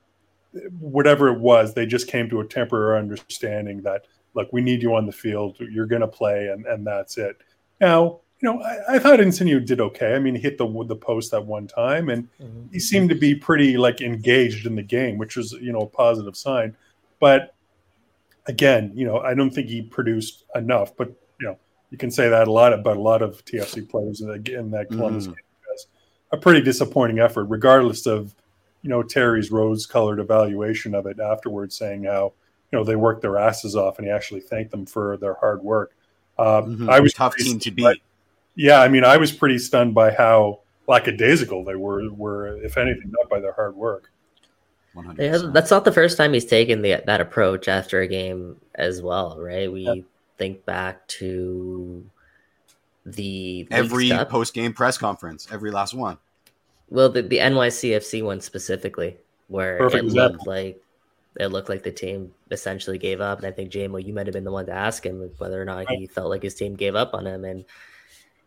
[0.79, 4.95] whatever it was, they just came to a temporary understanding that look, we need you
[4.95, 5.57] on the field.
[5.59, 7.37] You're going to play, and and that's it.
[7.79, 10.15] Now, you know, I, I thought Insigne did okay.
[10.15, 12.71] I mean, he hit the the post that one time, and mm-hmm.
[12.71, 15.87] he seemed to be pretty like engaged in the game, which was you know a
[15.87, 16.75] positive sign.
[17.19, 17.55] But
[18.47, 20.95] again, you know, I don't think he produced enough.
[20.95, 21.57] But you know,
[21.91, 24.71] you can say that a lot about a lot of TFC players in that, in
[24.71, 25.35] that Columbus Mhm.
[25.35, 25.35] game.
[26.31, 28.33] A pretty disappointing effort, regardless of
[28.83, 32.33] you know Terry's rose-colored evaluation of it afterwards, saying how
[32.71, 35.63] you know they worked their asses off, and he actually thanked them for their hard
[35.63, 35.95] work.
[36.37, 36.89] Uh, Mhm.
[36.89, 38.03] I was tough team to stunned by- beat.
[38.55, 42.09] yeah, I mean, I was pretty stunned by how lackadaisical they were.
[42.11, 44.11] Were if anything, not by their hard work.
[44.93, 48.07] One hundred Yeah, that's not the first time he's taken the, that approach after a
[48.07, 49.71] game as well, right?
[49.71, 49.95] We Yeah.
[50.37, 52.05] think back to
[53.05, 56.17] the Every post game press conference, every last one.
[56.93, 59.17] Well, the, the NYCFC one specifically,
[59.47, 60.33] where Perfect it example.
[60.33, 60.83] looked like
[61.39, 64.33] it looked like the team essentially gave up, and I think JMO, you might have
[64.33, 66.93] been the one to ask him whether or not he felt like his team gave
[66.93, 67.65] up on him, and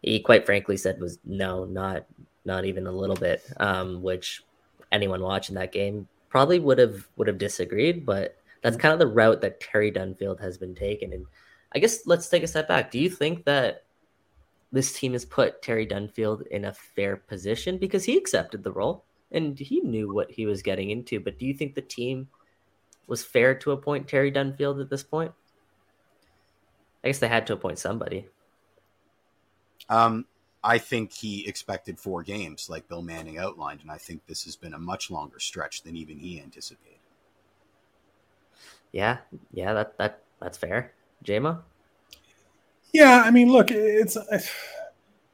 [0.01, 2.07] he quite frankly said was no, not
[2.45, 3.43] not even a little bit.
[3.57, 4.45] Um, which
[4.93, 9.09] anyone watching that game probably would have would have disagreed, but that's kind of the
[9.09, 11.13] route that Terry Dunfield has been taken.
[11.13, 11.27] And
[11.73, 12.93] I guess let's take a step back.
[12.93, 13.83] Do you think that
[14.73, 19.05] this team has put Terry Dunfield in a fair position because he accepted the role
[19.31, 21.21] and he knew what he was getting into?
[21.21, 22.29] But do you think the team
[23.07, 25.33] was fair to appoint Terry Dunfield at this point?
[27.05, 28.27] I guess they had to appoint somebody.
[29.89, 30.27] Um,
[30.65, 34.57] I think he expected four games, like Bill Manning outlined, and I think this has
[34.57, 36.99] been a much longer stretch than even he anticipated.
[38.91, 39.19] Yeah,
[39.53, 40.93] yeah, that that that's fair.
[41.25, 41.61] JMO?
[42.97, 44.17] Yeah, I mean, look, it's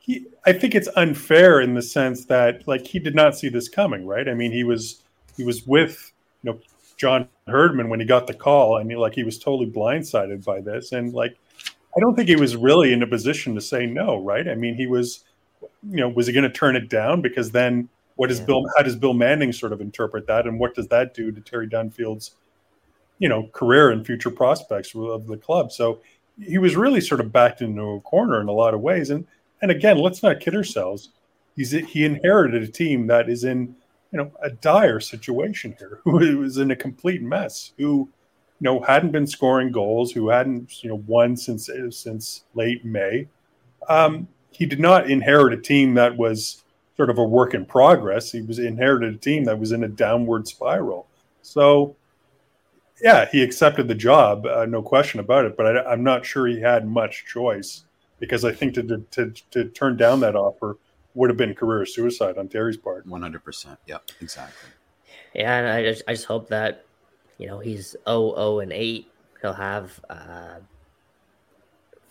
[0.00, 0.26] he.
[0.44, 4.04] I think it's unfair in the sense that like he did not see this coming,
[4.04, 4.28] right?
[4.28, 5.04] I mean, he was
[5.36, 6.58] he was with you know
[6.96, 10.60] John Herdman when he got the call, and he, like he was totally blindsided by
[10.60, 11.38] this, and like
[11.96, 14.48] I don't think he was really in a position to say no, right?
[14.48, 15.24] I mean, he was,
[15.88, 18.46] you know, was he going to turn it down because then what does Yeah.
[18.46, 18.64] Bill?
[18.76, 21.68] How does Bill Manning sort of interpret that, and what does that do to Terry
[21.68, 22.32] Dunfield's,
[23.20, 25.70] you know, career and future prospects of the club?
[25.70, 26.00] So
[26.40, 29.10] he was really sort of backed into a corner in a lot of ways.
[29.10, 29.26] And
[29.60, 31.10] and again, let's not kid ourselves.
[31.56, 33.74] He's he inherited a team that is in
[34.10, 38.08] you know a dire situation here, who was in a complete mess, who
[38.60, 43.28] you know hadn't been scoring goals, who hadn't you know won since since late May.
[43.88, 46.62] Um, he did not inherit a team that was
[46.96, 48.30] sort of a work in progress.
[48.30, 51.06] He was inherited a team that was in a downward spiral.
[51.40, 51.96] So
[53.02, 55.56] yeah, he accepted the job, uh, no question about it.
[55.56, 57.84] But I, I'm not sure he had much choice
[58.20, 60.78] because I think to, to to turn down that offer
[61.14, 63.06] would have been career suicide on Terry's part.
[63.06, 63.78] One hundred percent.
[63.86, 64.70] Yep, exactly.
[65.34, 66.84] Yeah, and I just I just hope that
[67.38, 69.10] you know he's 0 0 and 8.
[69.40, 70.60] He'll have uh,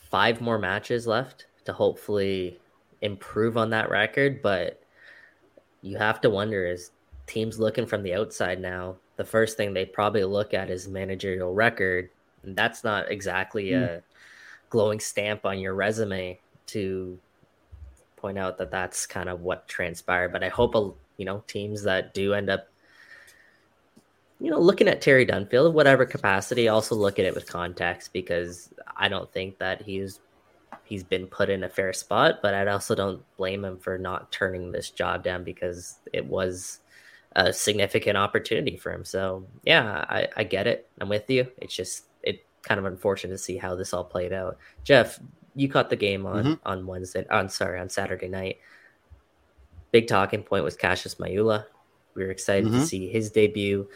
[0.10, 2.60] five more matches left to hopefully
[3.02, 4.42] improve on that record.
[4.42, 4.82] But
[5.82, 6.92] you have to wonder is
[7.28, 11.54] teams looking from the outside now, the first thing they probably look at is managerial
[11.54, 12.10] record.
[12.44, 13.84] And that's not exactly hmm.
[13.84, 14.02] a
[14.70, 17.20] glowing stamp on your resume to
[18.16, 20.32] point out that that's kind of what transpired.
[20.32, 22.68] But I hope, a, you know, teams that do end up
[24.42, 28.74] you know, looking at Terry Dunfield, whatever capacity, also look at it with context because
[28.98, 30.20] I don't think that he's
[30.84, 34.32] he's been put in a fair spot, but I also don't blame him for not
[34.32, 36.80] turning this job down because it was
[37.36, 39.06] a significant opportunity for him.
[39.06, 40.90] So yeah, I, I get it.
[41.00, 41.48] I'm with you.
[41.58, 44.58] It's just it kind of unfortunate to see how this all played out.
[44.84, 45.20] Jeff,
[45.56, 46.60] you caught the game on Mhm.
[46.66, 47.26] on Wednesday.
[47.30, 48.58] On sorry, on Saturday night.
[49.92, 51.66] Big talking point was Cassius Mailula.
[52.16, 52.86] We were excited to Mhm.
[52.86, 53.88] see his debut.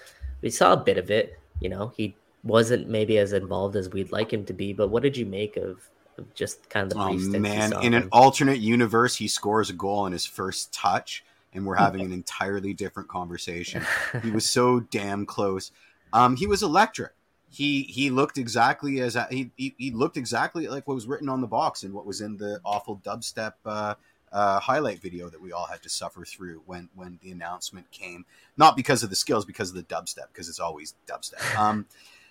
[0.42, 1.40] We saw a bit of it.
[1.60, 4.74] You know, he wasn't maybe as involved as we'd like him to be.
[4.74, 5.90] But what did you make of,
[6.34, 9.28] just kind of the Oh brief stints you man, in of an alternate universe, he
[9.28, 11.26] scores a goal on his first touch,
[11.56, 13.84] and we're having an entirely different conversation.
[14.22, 15.72] he was so damn close.
[16.14, 17.14] Um, he was electric.
[17.50, 21.42] He he looked exactly as he, he he looked exactly like what was written on
[21.42, 23.96] the box and what was in the awful dubstep uh,
[24.32, 28.26] uh, highlight video that we all had to suffer through when when the announcement came.
[28.58, 31.58] Not because of the skills, because of the dubstep, because it's always dubstep.
[31.58, 31.86] Um,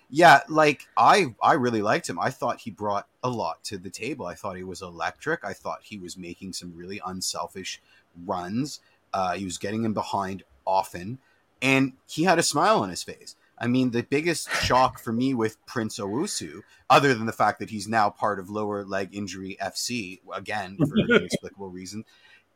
[0.09, 2.19] yeah, like I I really liked him.
[2.19, 4.27] I thought he brought a lot to the table.
[4.27, 5.43] I thought he was electric.
[5.43, 7.81] I thought he was making some really unselfish
[8.25, 8.79] runs.
[9.15, 11.19] Uh, he was getting him behind often,
[11.61, 13.37] and he had a smile on his face.
[13.57, 17.69] I mean, the biggest shock for me with Prince Owusu, other than the fact that
[17.69, 22.03] he's now part of lower leg injury FC again for inexplicable reason,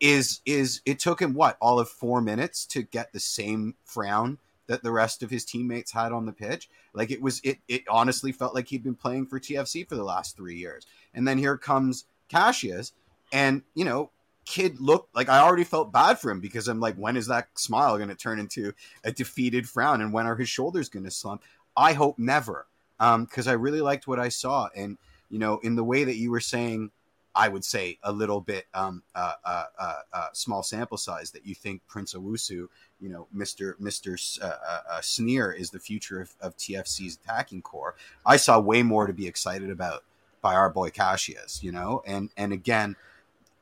[0.02, 4.38] is is it took him what all of four minutes to get the same frown
[4.68, 6.70] that the rest of his teammates had on the pitch.
[6.94, 10.04] Like it was, it it honestly felt like he'd been playing for TFC for the
[10.04, 10.86] last three years.
[11.14, 12.92] And then here comes Cassius,
[13.32, 14.12] and you know,
[14.50, 17.48] kid looked like I already felt bad for him because I'm like, when is that
[17.54, 18.74] smile going to turn into
[19.04, 21.44] a defeated frown, and when are his shoulders going to slump?
[21.78, 22.66] I hope never,
[22.98, 24.98] because I really liked what I saw, and
[25.30, 26.90] you know, in the way that you were saying
[27.36, 31.46] I would say a little bit um, uh, uh, uh, uh small sample size that
[31.46, 32.68] you think Prince Owusu,
[33.00, 34.48] you know, Mister Mister uh,
[34.90, 37.96] uh, Sneer is the future of, of, TFC's attacking core.
[38.26, 40.04] I saw way more to be excited about
[40.42, 42.96] by our boy Cassius, you know, and and again,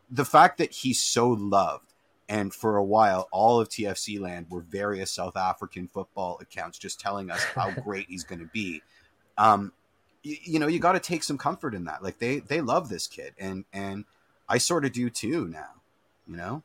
[0.10, 1.94] the fact that he's so loved.
[2.30, 7.00] And for a while, all of TFC land were various South African football accounts just
[7.00, 8.82] telling us how great he's going to be.
[9.38, 9.72] Um,
[10.28, 12.90] you, you know you got to take some comfort in that like they they love
[12.90, 14.06] this kid and and
[14.50, 15.70] i sort of do too now
[16.28, 16.62] you know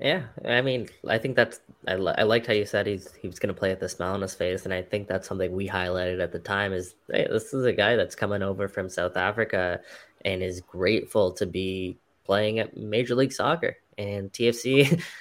[0.00, 3.38] yeah i mean i think that's i, I liked how you said he's he was
[3.38, 5.68] going to play with a smile on his face and i think that's something we
[5.68, 9.16] highlighted at the time is hey, this is a guy that's coming over from south
[9.16, 9.80] africa
[10.24, 11.98] and is grateful to be
[12.28, 15.02] playing at major league soccer and tfc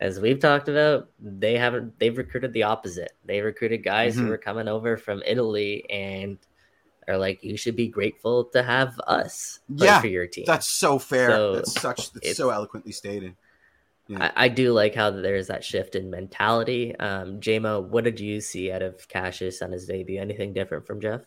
[0.00, 3.12] as we've talked about, they haven't they've recruited the opposite.
[3.24, 4.24] They recruited guys mm-hmm.
[4.24, 6.38] who were coming over from Italy and
[7.06, 10.44] are like, you should be grateful to have us yeah, for your team.
[10.46, 11.30] That's so fair.
[11.30, 13.36] So that's such that's so eloquently stated.
[14.08, 14.30] Yeah.
[14.36, 16.94] I, I, do like how there's that shift in mentality.
[16.96, 20.20] Um, JMO, what did you see out of Cassius on his debut?
[20.20, 21.22] Anything different from Jeff?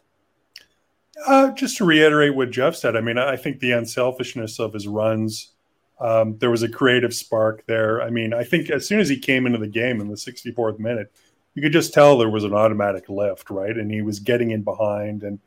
[1.25, 4.87] Uh, just to reiterate what Jeff said, I mean, I think the unselfishness of his
[4.87, 5.53] runs,
[5.99, 8.01] um, there was a creative spark there.
[8.01, 10.79] I mean, I think as soon as he came into the game in the 64th
[10.79, 11.11] minute,
[11.55, 13.75] you could just tell there was an automatic lift, right?
[13.75, 15.39] And he was getting in behind and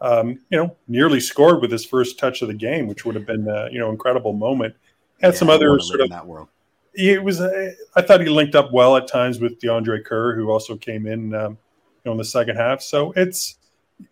[0.00, 3.26] um, you know, nearly scored with his first touch of the game, which would have
[3.26, 4.74] been, a, you know, incredible moment.
[5.20, 6.48] Had yeah, some other sort of that world.
[6.94, 7.40] It was.
[7.40, 11.06] Uh, I thought he linked up well at times with DeAndre Kerr, who also came
[11.06, 11.58] in, um, you
[12.04, 12.82] know, in the second half.
[12.82, 13.56] So it's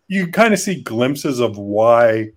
[0.09, 2.31] you kind of see glimpses of why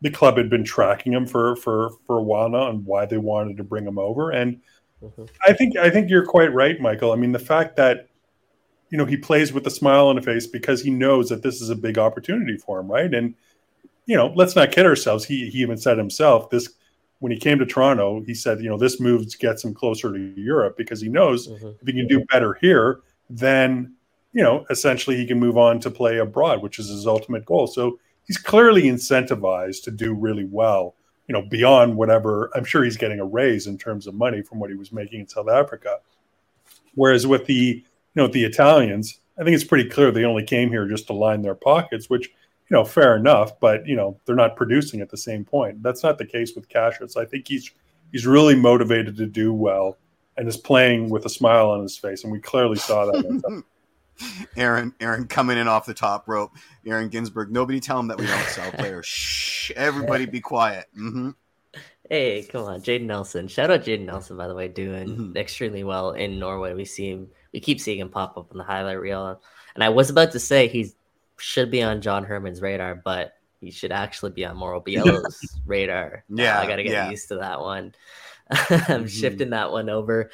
[0.00, 3.18] the club had been tracking him for for for a while now, and why they
[3.18, 4.30] wanted to bring him over.
[4.30, 4.60] And
[5.02, 5.24] mm-hmm.
[5.46, 7.12] I think I think you're quite right, Michael.
[7.12, 8.08] I mean, the fact that
[8.90, 11.60] you know, he plays with a smile on his face because he knows that this
[11.60, 13.12] is a big opportunity for him, right?
[13.12, 13.34] And
[14.06, 15.24] you know, let's not kid ourselves.
[15.24, 16.68] He he even said himself this
[17.18, 18.22] when he came to Toronto.
[18.24, 21.70] He said, you know, this move gets him closer to Europe because he knows mm-hmm.
[21.80, 23.93] if he can do better here, then
[24.34, 27.66] you know, essentially he can move on to play abroad, which is his ultimate goal.
[27.66, 30.96] So he's clearly incentivized to do really well.
[31.28, 34.58] You know, beyond whatever I'm sure he's getting a raise in terms of money from
[34.58, 36.00] what he was making in South Africa.
[36.96, 40.68] Whereas with the you know, the Italians, I think it's pretty clear they only came
[40.68, 44.36] here just to line their pockets, which, you know, fair enough, but you know, they're
[44.36, 45.82] not producing at the same point.
[45.82, 47.16] That's not the case with Cassius.
[47.16, 47.70] I think he's
[48.12, 49.96] he's really motivated to do well
[50.36, 53.62] and is playing with a smile on his face, and we clearly saw that.
[54.56, 56.52] Aaron, Aaron coming in off the top rope.
[56.86, 57.50] Aaron Ginsburg.
[57.50, 59.06] Nobody tell him that we don't sell players.
[59.06, 59.70] Shh.
[59.76, 60.86] Everybody be quiet.
[60.96, 61.30] Mm-hmm.
[62.08, 63.48] Hey, come on, Jaden Nelson.
[63.48, 65.36] Shout out Jaden Nelson, by the way, doing mm-hmm.
[65.36, 66.74] extremely well in Norway.
[66.74, 69.40] We see him we keep seeing him pop up on the highlight reel.
[69.74, 70.92] And I was about to say he
[71.38, 76.24] should be on John Herdman's radar, but he should actually be on Mauro Biello's radar.
[76.28, 77.10] Yeah, I got to get yeah.
[77.10, 77.94] used to that one.
[78.50, 79.06] I'm mm-hmm.
[79.06, 80.30] shifting that one over.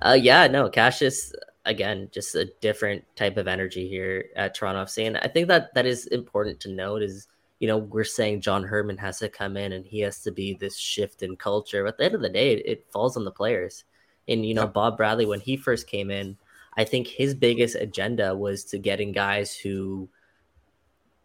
[0.00, 1.32] Uh, yeah, no, Cassius
[1.68, 5.72] again, just a different type of energy here at Toronto FC, and I think that
[5.74, 7.02] that is important to note.
[7.02, 7.28] Is
[7.60, 10.54] you know we're saying John Herdman has to come in and he has to be
[10.54, 11.84] this shift in culture.
[11.84, 13.84] But at the end of the day, it, it falls on the players.
[14.26, 16.36] And you know, Bob Bradley when he first came in,
[16.76, 20.08] I think his biggest agenda was to getting guys who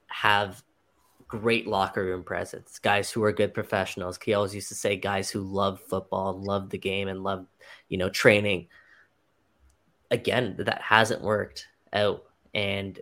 [0.07, 0.63] have
[1.27, 4.19] great locker room presence, guys who are good professionals.
[4.23, 7.47] He always used to say guys who love football, love the game, and love,
[7.89, 8.67] you know, training.
[10.14, 12.24] Again, that hasn't worked out.
[12.53, 12.99] And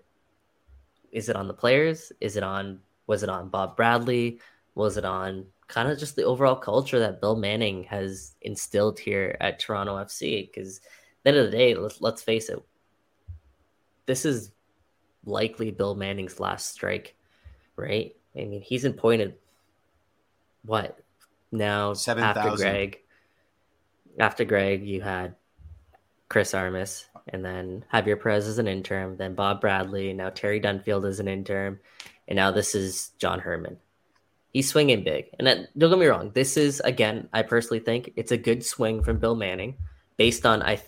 [1.11, 2.11] is it on the players?
[2.21, 4.39] Is it on was it on Bob Bradley?
[4.75, 9.35] Was it on kind of just the overall culture that Bill Manning has instilled here
[9.41, 10.49] at Toronto FC?
[10.49, 10.79] Because
[11.23, 12.63] the end of the day, let's, let's face it,
[14.05, 14.51] this is
[15.25, 17.15] likely Bill Manning's last strike,
[17.75, 18.15] right?
[18.35, 19.35] I mean, he's appointed
[20.63, 20.97] what
[21.51, 22.55] now 7, after 000.
[22.55, 22.99] Greg.
[24.19, 25.35] After Greg, you had
[26.31, 31.05] Chris Armas, and then Javier Perez as an interim, then Bob Bradley, now Terry Dunfield
[31.05, 31.77] as an interim,
[32.29, 33.75] and now this is John Herdman.
[34.53, 36.31] He's swinging big, and that, don't get me wrong.
[36.33, 39.75] This is again, I personally think it's a good swing from Bill Manning,
[40.15, 40.81] based on I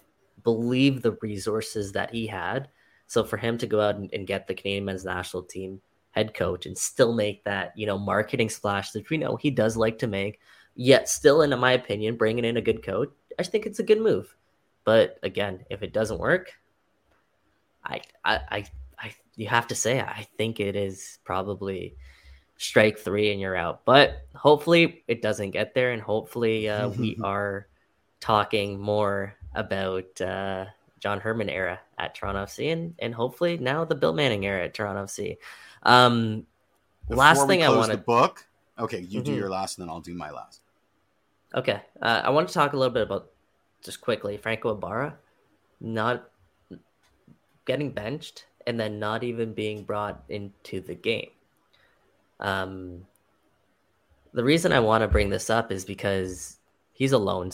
[0.45, 2.69] believe the resources that he had.
[3.07, 5.81] So for him to go out and, and get the Canadian men's national team
[6.11, 9.75] head coach and still make that, you know, marketing splash that we know he does
[9.75, 10.39] like to make,
[10.73, 13.99] yet still, in my opinion, bringing in a good coach, I think it's a good
[13.99, 14.33] move.
[14.83, 16.51] But again, if it doesn't work,
[17.83, 18.65] I, I, I,
[18.99, 21.95] I you have to say, I think it is probably
[22.57, 23.85] strike three and you're out.
[23.85, 27.67] But hopefully it doesn't get there, and hopefully uh, we are
[28.19, 30.65] talking more about uh,
[30.99, 34.73] John Herdman era at Toronto FC and, and hopefully now the Bill Manning era at
[34.73, 35.37] Toronto FC.
[35.83, 36.45] Um,
[37.09, 38.47] last thing I want to book.
[38.79, 39.37] Okay, you do Mhm.
[39.37, 40.61] your last, and then I'll do my last.
[41.53, 43.32] Okay, uh, I want to talk a little bit about
[43.83, 45.17] just quickly Franco Ibarra
[45.79, 46.29] not
[47.65, 51.29] getting benched and then not even being brought into the game.
[52.39, 53.05] Um,
[54.33, 56.57] the reason I want to bring this up is because
[56.93, 57.51] he's a loan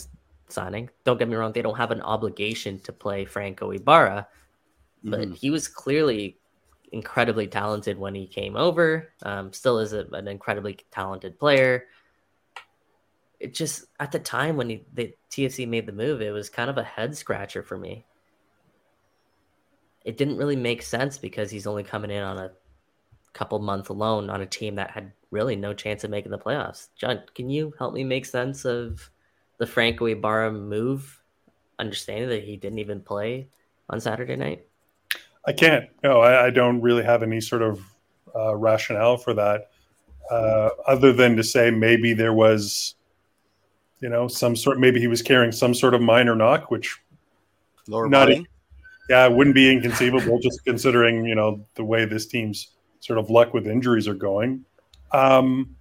[0.47, 0.89] signing.
[1.03, 4.27] Don't get me wrong; they don't have an obligation to play Franco Ibarra,
[5.03, 5.35] but Mhm.
[5.35, 6.37] he was clearly
[6.91, 9.13] incredibly talented when he came over.
[9.23, 11.87] Um, still is a, an incredibly talented player.
[13.39, 16.69] It just at the time when he, the TFC made the move, it was kind
[16.69, 18.05] of a head scratcher for me.
[20.03, 22.51] It didn't really make sense because he's only coming in on a
[23.33, 26.87] couple month loan on a team that had really no chance of making the playoffs.
[26.95, 29.09] John, can you help me make sense of
[29.57, 31.21] the Franco Ibarra move?
[31.77, 33.47] Understanding that he didn't even play
[33.89, 34.65] on Saturday night.
[35.45, 35.89] I can't.
[36.03, 37.81] No, I, I don't really have any sort of
[38.35, 39.69] uh, rationale for that,
[40.29, 42.95] uh, other than to say maybe there was,
[44.01, 44.79] you know, some sort.
[44.79, 46.97] Maybe he was carrying some sort of minor knock, which
[47.87, 48.47] Lower Not body.
[49.09, 52.69] yeah, it wouldn't be inconceivable just considering you know the way this team's
[52.99, 54.63] sort of luck with injuries are going.
[55.11, 55.75] Um,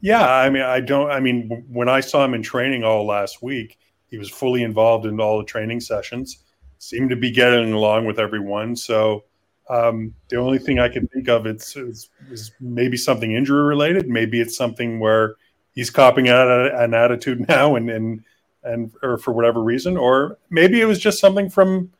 [0.00, 1.10] yeah, I mean, I don't.
[1.10, 4.62] I mean, w- when I saw him in training all last week, he was fully
[4.62, 6.44] involved in all the training sessions.
[6.78, 8.74] Seemed to be getting along with everyone.
[8.74, 9.24] So
[9.68, 14.08] um, the only thing I can think of it's, is, is maybe something injury related.
[14.08, 15.34] Maybe it's something where
[15.74, 18.24] he's copying out an attitude now and and
[18.62, 21.90] and or for whatever reason, or maybe it was just something from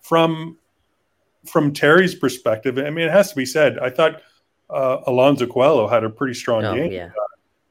[0.00, 0.56] from
[1.46, 2.78] from Terry's perspective.
[2.78, 3.78] I mean, it has to be said.
[3.78, 4.22] I thought
[4.70, 7.10] uh, Alonso Coello had a pretty strong Oh, game yeah.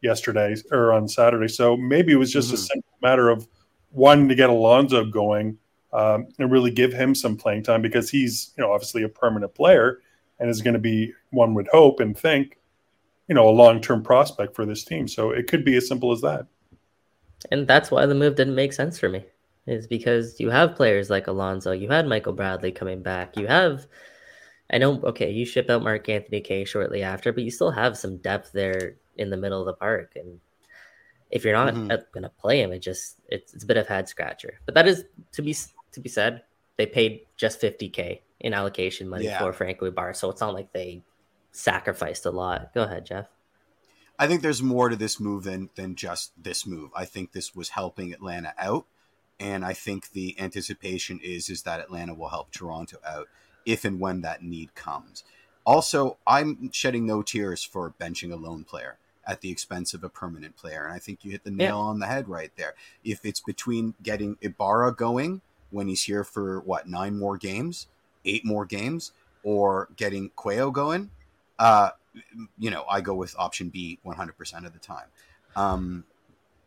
[0.01, 1.47] yesterday or on Saturday.
[1.49, 2.67] So maybe it was just a Mhm.
[2.67, 3.47] simple matter of
[3.91, 5.57] wanting to get Alonzo going
[5.91, 9.53] um, and really give him some playing time because he's, you know, obviously a permanent
[9.55, 9.99] player
[10.39, 12.57] and is going to be, one would hope and think,
[13.27, 15.07] you know, a long term prospect for this team.
[15.07, 16.45] So it could be as simple as that.
[17.51, 19.25] And that's why the move didn't make sense for me.
[19.67, 23.87] Is because you have players like Alonso, you had Michael Bradley coming back, you have
[24.69, 27.97] I know okay, you ship out Mark Anthony Kaye shortly after, but you still have
[27.97, 30.13] some depth there in the middle of the park.
[30.15, 30.39] And
[31.31, 31.91] if you're not Mhm.
[31.91, 34.59] uh, gonna play him, it just it's, it's a bit of head scratcher.
[34.65, 35.55] But that is to be
[35.91, 36.43] to be said,
[36.77, 39.39] they paid just 50k in allocation money Yeah.
[39.39, 41.01] for Franco Ibarra, so it's not like they
[41.55, 42.73] sacrificed a lot.
[42.73, 43.27] Go ahead, Jeff.
[44.17, 46.91] I think there's more to this move than than just this move.
[46.95, 48.85] I think this was helping Atlanta out,
[49.39, 53.27] and I think the anticipation is is that Atlanta will help Toronto out
[53.65, 55.23] if and when that need comes.
[55.65, 58.97] Also, I'm shedding no tears for benching a lone player
[59.27, 61.69] at the expense of a permanent player, and I think you hit the Yeah.
[61.69, 62.75] nail on the head right there.
[63.03, 65.41] If it's between getting Ibarra going
[65.71, 67.87] when he's here for what nine more games,
[68.23, 69.11] eight more games,
[69.43, 71.09] or getting Coello going,
[71.59, 71.89] uh,
[72.57, 75.07] you know, I go with option B 100% of the time.
[75.55, 76.05] Um,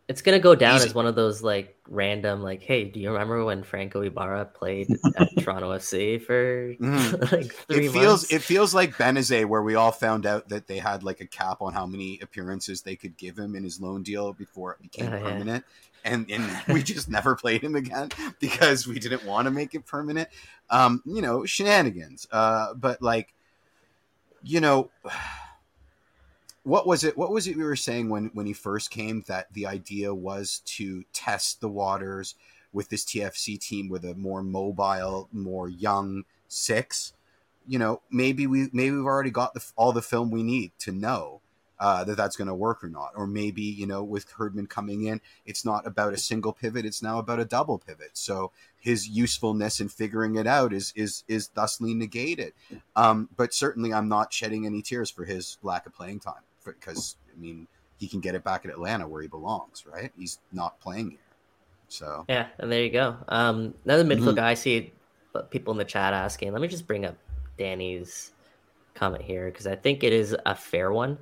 [0.07, 0.89] It's gonna go down Easy.
[0.89, 4.99] as one of those like random, like, hey, do you remember when Franco Ibarra played
[5.15, 7.31] at Toronto FC for Mhm.
[7.31, 8.31] like three it feels months?
[8.31, 11.61] it feels like Benezet where we all found out that they had like a cap
[11.61, 15.13] on how many appearances they could give him in his loan deal before it became
[15.13, 15.43] Oh, yeah.
[15.43, 15.65] permanent.
[16.05, 18.09] And, and we just never played him again
[18.39, 20.29] because we didn't want to make it permanent.
[20.69, 22.25] Um, you know, shenanigans.
[22.31, 23.33] Uh, but like,
[24.43, 24.89] you know,
[26.63, 27.17] what was it?
[27.17, 29.23] What was it we were saying when when he first came?
[29.27, 32.35] That the idea was to test the waters
[32.71, 37.13] with this TFC team with a more mobile, more young six.
[37.67, 40.91] You know, maybe we maybe we've already got the, all the film we need to
[40.91, 41.38] know
[41.79, 43.11] uh, that that's going to work or not.
[43.15, 47.01] Or maybe you know, with Herdman coming in, it's not about a single pivot; it's
[47.01, 48.11] now about a double pivot.
[48.13, 52.53] So his usefulness in figuring it out is is is thusly negated.
[52.95, 57.15] Um, but certainly, I'm not shedding any tears for his lack of playing time because
[57.33, 57.67] I mean
[57.97, 59.85] he can get it back at Atlanta where he belongs.
[59.85, 60.11] Right?
[60.17, 61.19] He's not playing here,
[61.87, 63.15] so Yeah, and there you go.
[63.27, 64.35] Um, another midfield Mhm.
[64.35, 64.93] guy I see
[65.49, 66.51] people in the chat asking.
[66.51, 67.15] Let me just bring up
[67.57, 68.31] Danny's
[68.95, 71.17] comment here because I think it is a fair one.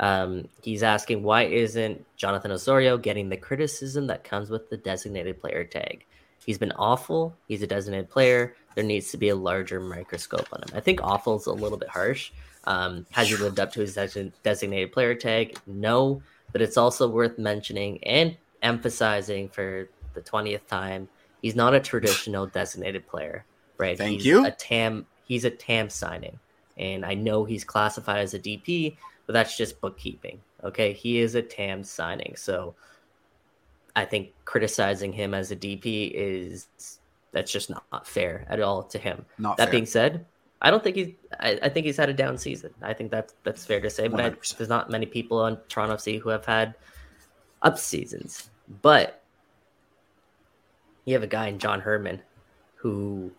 [0.00, 5.40] Um, he's asking why isn't Jonathan Osorio getting the criticism that comes with the designated
[5.40, 6.04] player tag?
[6.44, 7.36] He's been awful.
[7.46, 8.54] He's a designated player.
[8.74, 10.68] There needs to be a larger microscope on him.
[10.74, 12.30] I think awful is a little bit harsh.
[12.64, 13.94] Um, has he lived up to his
[14.42, 15.58] designated player tag?
[15.66, 16.22] No,
[16.52, 21.08] but it's also worth mentioning and emphasizing for the 20th time
[21.42, 23.44] he's not a traditional designated player
[23.76, 24.44] right Thank he's you.
[24.44, 26.38] a tam he's a tam signing
[26.76, 28.96] and i know he's classified as a dp
[29.28, 32.74] but that's just bookkeeping okay he is a tam signing so
[33.94, 36.66] i think criticizing him as a dp is
[37.30, 39.72] that's just not fair at all to him not that fair.
[39.72, 40.26] being said
[40.60, 41.14] I don't think he's.
[41.38, 42.74] I, I think he's had a down season.
[42.82, 44.08] I think that's that's fair to say.
[44.08, 46.74] But I, there's not many people on Toronto FC who have had
[47.62, 48.50] up seasons.
[48.82, 49.22] But
[51.04, 52.20] you have a guy in John Herdman
[52.74, 53.30] who,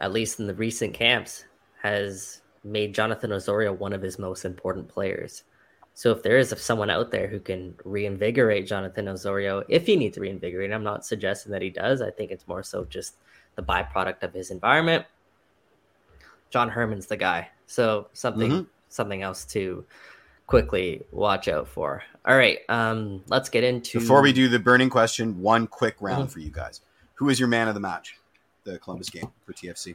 [0.00, 1.44] at least in the recent camps,
[1.82, 5.44] has made Jonathan Osorio one of his most important players.
[5.94, 10.14] So if there is someone out there who can reinvigorate Jonathan Osorio, if he needs
[10.14, 12.00] to reinvigorate, I'm not suggesting that he does.
[12.00, 13.16] I think it's more so just
[13.56, 15.04] the byproduct of his environment.
[16.50, 17.50] John Herdman's the guy.
[17.66, 18.66] So something Mhm.
[18.88, 19.84] something else to
[20.46, 22.02] quickly watch out for.
[22.26, 26.28] All right, um, let's get into Before we do the burning question, one quick round
[26.28, 26.32] Mhm.
[26.32, 26.80] for you guys.
[27.14, 28.18] Who is your man of the match?
[28.64, 29.94] The Columbus game for TFC.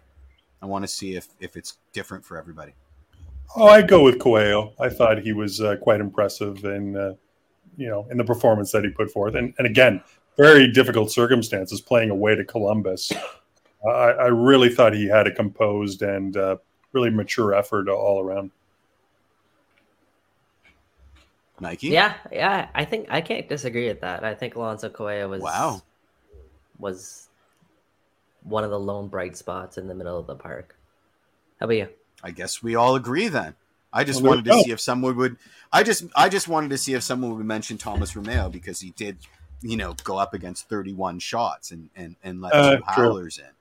[0.65, 2.73] I want to see if if it's different for everybody.
[3.55, 4.73] Oh, I go with Coello.
[4.79, 7.13] I thought he was uh, quite impressive in, uh,
[7.77, 10.01] you know, in the performance that he put forth, and and again,
[10.37, 13.11] very difficult circumstances playing away to Columbus.
[13.87, 16.57] I, I really thought he had a composed and uh,
[16.91, 18.49] really mature effort all around.
[21.59, 21.89] Nike.
[21.89, 24.23] Yeah, yeah, I think I can't disagree with that.
[24.23, 25.83] I think Alonso Correa was Wow.
[26.79, 27.24] was
[28.45, 30.77] one of the lone bright spots in the middle of the park.
[31.59, 31.89] How about you?
[32.23, 33.55] I guess we all agree then.
[33.91, 34.61] I just Well, wanted to go.
[34.63, 35.37] see if someone would.
[35.71, 38.91] I just I just wanted to see if someone would mention Thomas Romero because he
[38.91, 39.17] did,
[39.61, 42.85] you know, go up against 31 shots and and and let Uh, two true.
[42.85, 43.51] howlers in.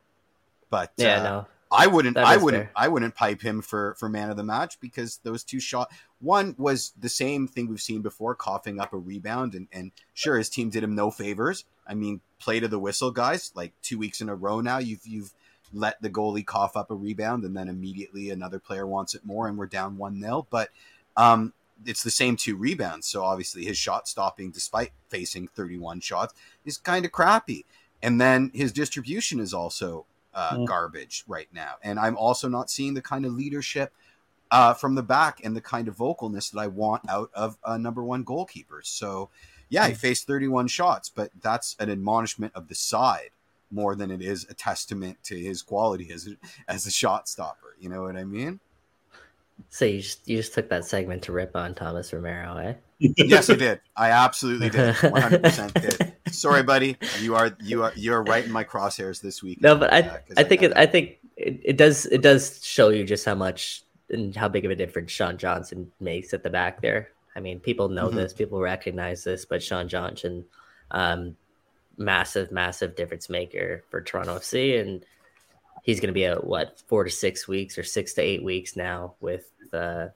[0.71, 2.17] But Yeah, uh, no, I wouldn't.
[2.17, 2.65] I wouldn't.
[2.65, 2.73] fair.
[2.77, 5.91] I wouldn't pipe him for for man of the match because those two shot.
[6.21, 10.39] One was the same thing we've seen before, coughing up a rebound, and and sure
[10.39, 11.65] his team did him no favors.
[11.87, 13.53] I mean, play to the whistle, guys.
[13.55, 15.33] Like two weeks in a row now, you've you've
[15.73, 19.49] let the goalie cough up a rebound, and then immediately another player wants it more,
[19.49, 20.71] and we're down one 0 But
[21.17, 21.53] um,
[21.85, 26.35] it's the same two rebounds, so obviously his shot stopping, despite facing thirty one shots,
[26.65, 27.65] is kind of crappy.
[28.03, 30.05] And then his distribution is also
[30.35, 30.67] uh, Mm.
[30.67, 31.75] garbage right now.
[31.83, 33.93] And I'm also not seeing the kind of leadership
[34.51, 37.79] uh, from the back and the kind of vocalness that I want out of a
[37.79, 38.83] number one goalkeeper.
[38.85, 39.31] So,
[39.69, 43.31] yeah, he faced 31 shots, but that's an admonishment of the side
[43.71, 46.37] more than it is a testament to his quality as a,
[46.69, 47.75] as a shot stopper.
[47.81, 48.61] You know what I mean?
[49.71, 52.75] so you just you just took that segment to rip on Thomas Romero, eh?
[52.99, 53.81] yes, I did.
[53.97, 54.95] I absolutely did.
[54.97, 56.14] 100% did.
[56.35, 56.97] Sorry, buddy.
[57.21, 59.61] You are you are you are right in my crosshairs this week.
[59.61, 62.23] No, but I Uh, 'cause I think had it I think it, it does it
[62.23, 66.35] does show you just how much and how big of a difference Sean Johnson makes
[66.35, 67.11] at the back there.
[67.37, 68.15] I mean, people know Mhm.
[68.15, 70.45] this, people recognize this, but Sean Johnson,
[70.93, 71.37] um,
[71.97, 75.05] massive, massive difference maker for Toronto FC, and
[75.83, 78.77] he's going to be at what four to six weeks or six to eight weeks
[78.77, 80.09] now with, uh,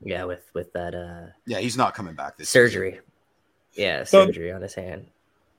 [0.00, 3.00] yeah, with with that uh yeah, he's not coming back this surgery.
[3.72, 5.08] Yeah, So- surgery on his hand.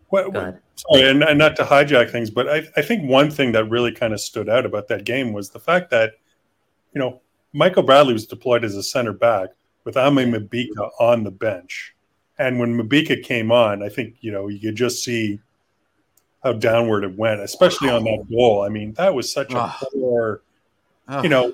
[0.10, 3.51] What, Go sorry, and, and not to hijack things, but I, I think one thing
[3.53, 6.14] that really kind of stood out about that game was the fact that,
[6.93, 7.22] you know,
[7.53, 9.49] Michael Bradley was deployed as a center back
[9.84, 11.95] with Aimé Mabika on the bench.
[12.38, 15.39] And when Mabika came on, I think, you know, you could just see
[16.43, 18.64] how downward it went, especially on that goal.
[18.64, 20.41] I mean, that was such a poor,
[21.22, 21.53] you know,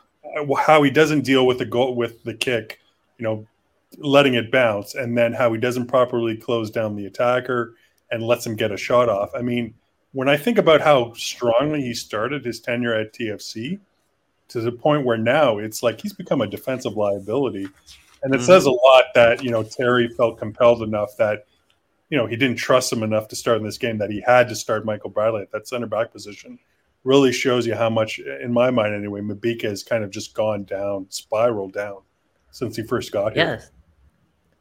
[0.59, 2.79] how he doesn't deal with the goal with the kick,
[3.17, 3.47] you know,
[3.97, 7.75] letting it bounce, and then how he doesn't properly close down the attacker
[8.11, 9.31] and lets him get a shot off.
[9.35, 9.73] I mean,
[10.13, 13.79] when I think about how strongly he started his tenure at TFC,
[14.47, 17.67] to the point where now it's like he's become a defensive liability,
[18.23, 18.45] and it Mhm.
[18.45, 21.45] says a lot that you know Terry felt compelled enough that
[22.09, 24.47] you know he didn't trust him enough to start in this game that he had
[24.49, 26.59] to start Michael Bradley at that center back position.
[27.03, 30.63] Really shows you how much, in my mind anyway, Mabika has kind of just gone
[30.63, 32.01] down, spiraled down
[32.51, 33.45] since he first got here.
[33.45, 33.71] Yes.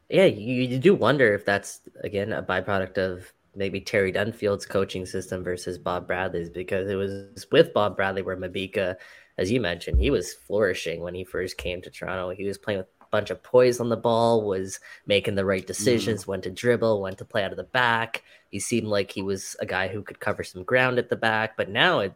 [0.09, 5.05] Yeah, you, you do wonder if that's again a byproduct of maybe Terry Dunfield's coaching
[5.05, 8.95] system versus Bob Bradley's because it was with Bob Bradley where Mabika,
[9.37, 12.29] as you mentioned, he was flourishing when he first came to Toronto.
[12.29, 15.61] He was playing with a bunch of poise on the ball, was making the right
[15.61, 15.67] mm-hmm.
[15.67, 18.23] decisions, when to dribble, when to play out of the back.
[18.49, 21.57] He seemed like he was a guy who could cover some ground at the back,
[21.57, 22.13] but now it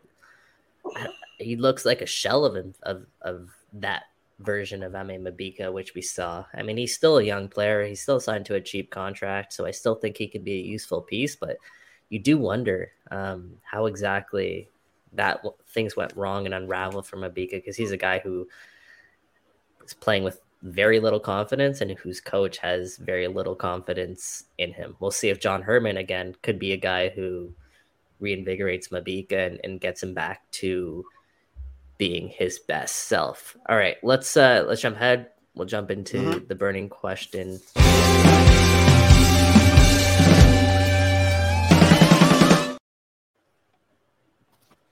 [1.37, 4.03] he looks like a shell of him of of that
[4.39, 6.45] version of Aimé Mabika, which we saw.
[6.53, 7.85] I mean, he's still a young player.
[7.85, 10.63] He's still signed to a cheap contract, so I still think he could be a
[10.63, 11.35] useful piece.
[11.35, 11.57] But
[12.09, 14.69] you do wonder um, how exactly
[15.13, 18.47] that things went wrong and unraveled for Mabika because he's a guy who
[19.83, 24.95] is playing with very little confidence and whose coach has very little confidence in him.
[24.99, 27.53] We'll see if John Herdman again could be a guy who
[28.21, 31.05] reinvigorates Mabika and, and gets him back to
[31.99, 33.55] being his best self.
[33.67, 35.27] All right, let's uh let's jump ahead.
[35.53, 36.47] We'll jump into Mhm.
[36.47, 37.59] the burning question.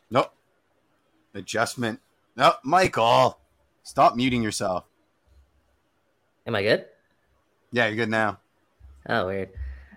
[0.10, 0.34] Nope.
[1.34, 2.00] Adjustment
[2.36, 3.40] No, Michael,
[3.84, 4.86] stop muting yourself.
[6.46, 6.86] Am I good?
[7.72, 8.40] Yeah, you're good now.
[9.10, 9.50] Oh, weird.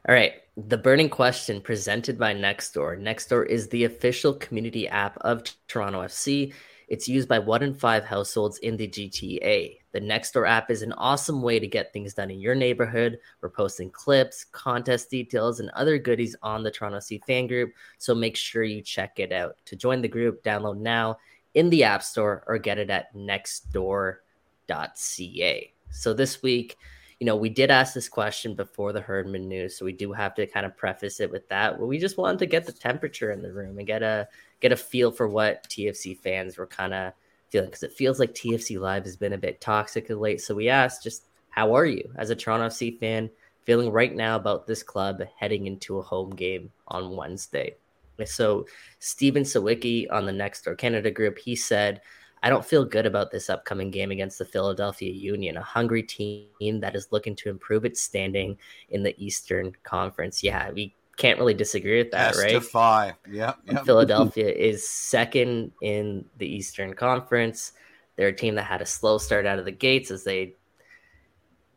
[0.09, 0.35] All right.
[0.57, 2.99] The burning question presented by Nextdoor.
[3.01, 6.53] Nextdoor is the official community app of Toronto FC.
[6.91, 9.79] It's used by one in five households in the GTA.
[9.93, 13.21] The Nextdoor app is an awesome way to get things done in your neighborhood.
[13.41, 18.13] We're posting clips, contest details, and other goodies on the Toronto FC fan group, so
[18.13, 19.55] make sure you check it out.
[19.67, 21.19] To join the group, download now
[21.55, 25.73] in the App Store or get it at nextdoor.ca.
[25.93, 26.77] So this week,
[27.21, 30.35] you know, we did ask this question before the Herdman news, so we do have
[30.35, 31.79] to kind of preface it with that.
[31.79, 34.27] But we just wanted to get the temperature in the room and get a
[34.61, 37.13] get a feel for what TFC fans were kind of
[37.49, 40.41] feeling because it feels like TFC Live has been a bit toxic of late.
[40.41, 43.31] So we asked, just how are you as a Toronto FC fan
[43.65, 47.75] feeling right now about this club heading into a home game on Wednesday?
[48.25, 48.67] So
[48.99, 52.03] Stephen Sawicki on the Nextdoor Canada group, he said
[52.43, 56.81] I don't feel good about this upcoming game against the Philadelphia Union, a hungry team
[56.81, 58.57] that is looking to improve its standing
[58.89, 60.43] in the Eastern Conference.
[60.43, 63.07] Yeah, we can't really disagree with that, Testify.
[63.07, 63.15] right?
[63.31, 63.55] Yeah.
[63.67, 63.85] Yep.
[63.85, 67.73] Philadelphia is second in the Eastern Conference.
[68.17, 70.55] They're a team that had a slow start out of the gates as they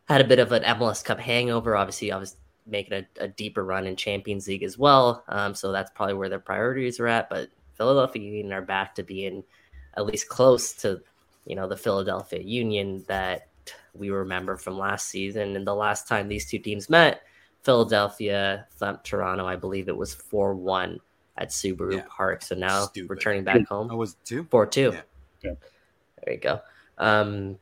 [0.05, 1.75] had a bit of an MLS Cup hangover.
[1.75, 5.23] Obviously, obviously making a, a deeper run in Champions League as well.
[5.27, 7.29] Um, so that's probably where their priorities are at.
[7.29, 9.43] But Philadelphia Union are back to being–
[9.95, 11.01] at least close to
[11.45, 13.47] you know the Philadelphia Union that
[13.93, 15.55] we remember from last season.
[15.55, 17.21] And the last time these two teams met,
[17.63, 19.45] Philadelphia thumped Toronto.
[19.45, 20.99] I believe it was four one
[21.37, 22.03] at Subaru yeah.
[22.07, 22.41] Park.
[22.41, 23.09] So now Stupid.
[23.09, 23.89] returning back home.
[23.89, 24.91] I was two four two.
[24.93, 25.01] Yeah.
[25.43, 25.53] yeah.
[26.23, 26.61] There you go.
[26.97, 27.57] Um,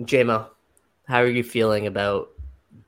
[0.00, 0.46] JMO,
[1.06, 2.30] how are you feeling about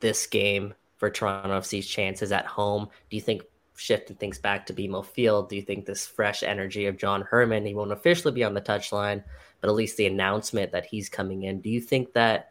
[0.01, 2.89] this game for Toronto FC's chances at home?
[3.11, 3.43] Do you think
[3.77, 5.49] shifting things back to BMO Field?
[5.49, 8.61] Do you think this fresh energy of John Herdman, he won't officially be on the
[8.61, 9.23] touchline,
[9.61, 12.49] but at least the announcement that he's coming in, do you think that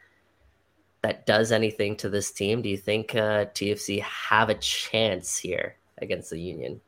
[1.04, 2.62] that does anything to this team?
[2.62, 6.82] Do you think uh, TFC have a chance here against the Union?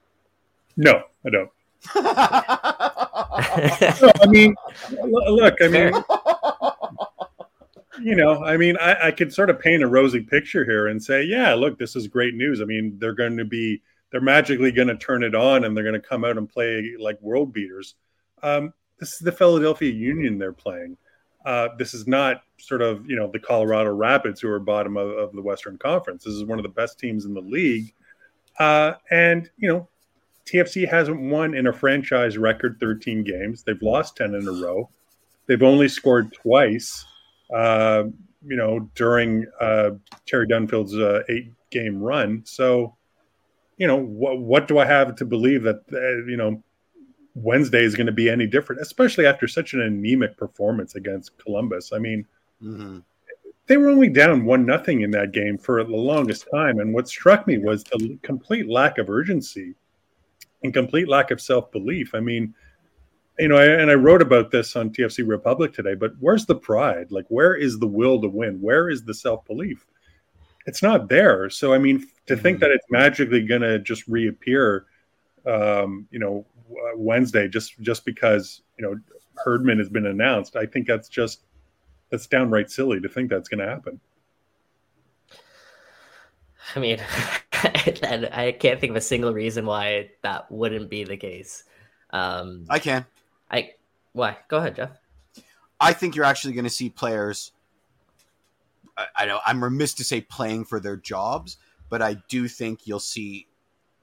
[0.78, 1.52] No, I don't.
[4.22, 4.56] I mean,
[5.04, 5.94] look, I mean,
[8.02, 11.04] you know, I mean, I, I could sort of paint a rosy picture here and
[11.04, 12.62] say, yeah, look, this is great news.
[12.62, 13.82] I mean, they're going to be
[14.12, 16.96] they're magically going to turn it on and they're going to come out and play
[16.98, 17.96] like world beaters.
[18.42, 20.96] Um, this is the Philadelphia Union they're playing.
[21.46, 25.10] Uh, this is not sort of you know the Colorado Rapids who are bottom of,
[25.10, 26.24] of the Western Conference.
[26.24, 27.94] This is one of the best teams in the league,
[28.60, 29.88] uh, and you know
[30.46, 33.64] TFC hasn't won in a franchise record 13 games.
[33.64, 34.90] They've lost 10 in a row.
[35.48, 37.06] They've only scored twice.
[37.54, 38.06] Uh,
[38.48, 39.92] you know during uh,
[40.26, 42.42] Terry Dunfield's uh, eight game run.
[42.46, 42.96] So
[43.78, 46.64] you know, what what do I have to believe that uh, you know
[47.36, 51.92] Wednesday is going to be any different, especially after such an anemic performance against Columbus?
[51.94, 52.26] I mean,
[52.66, 53.00] mm-hmm.
[53.68, 57.08] they were only down one nothing in that game for the longest time, and what
[57.08, 59.76] struck me was the complete lack of urgency
[60.64, 62.14] and complete lack of self belief.
[62.14, 62.54] I mean.
[63.38, 67.12] You know, and I wrote about this on TFC Republic today, but where's the pride?
[67.12, 68.62] Like, where is the will to win?
[68.62, 69.86] Where is the self belief?
[70.66, 71.50] It's not there.
[71.50, 74.86] So, I mean, to think that it's magically going to just reappear,
[75.46, 76.46] um, you know,
[76.96, 79.00] Wednesday just just because you know
[79.36, 81.42] Herdman has been announced, I think that's just
[82.10, 84.00] that's downright silly to think that's going to happen.
[86.76, 87.00] I mean,
[87.54, 91.64] I can't think of a single reason why that wouldn't be the case.
[92.12, 93.06] Um, I can.
[93.50, 93.72] I
[94.14, 94.38] why?
[94.48, 94.92] Go ahead, Jeff.
[95.80, 97.52] I think you're actually going to see players.
[98.98, 101.58] I, I know I'm remiss to say playing for their jobs,
[101.90, 103.48] but I do think you'll see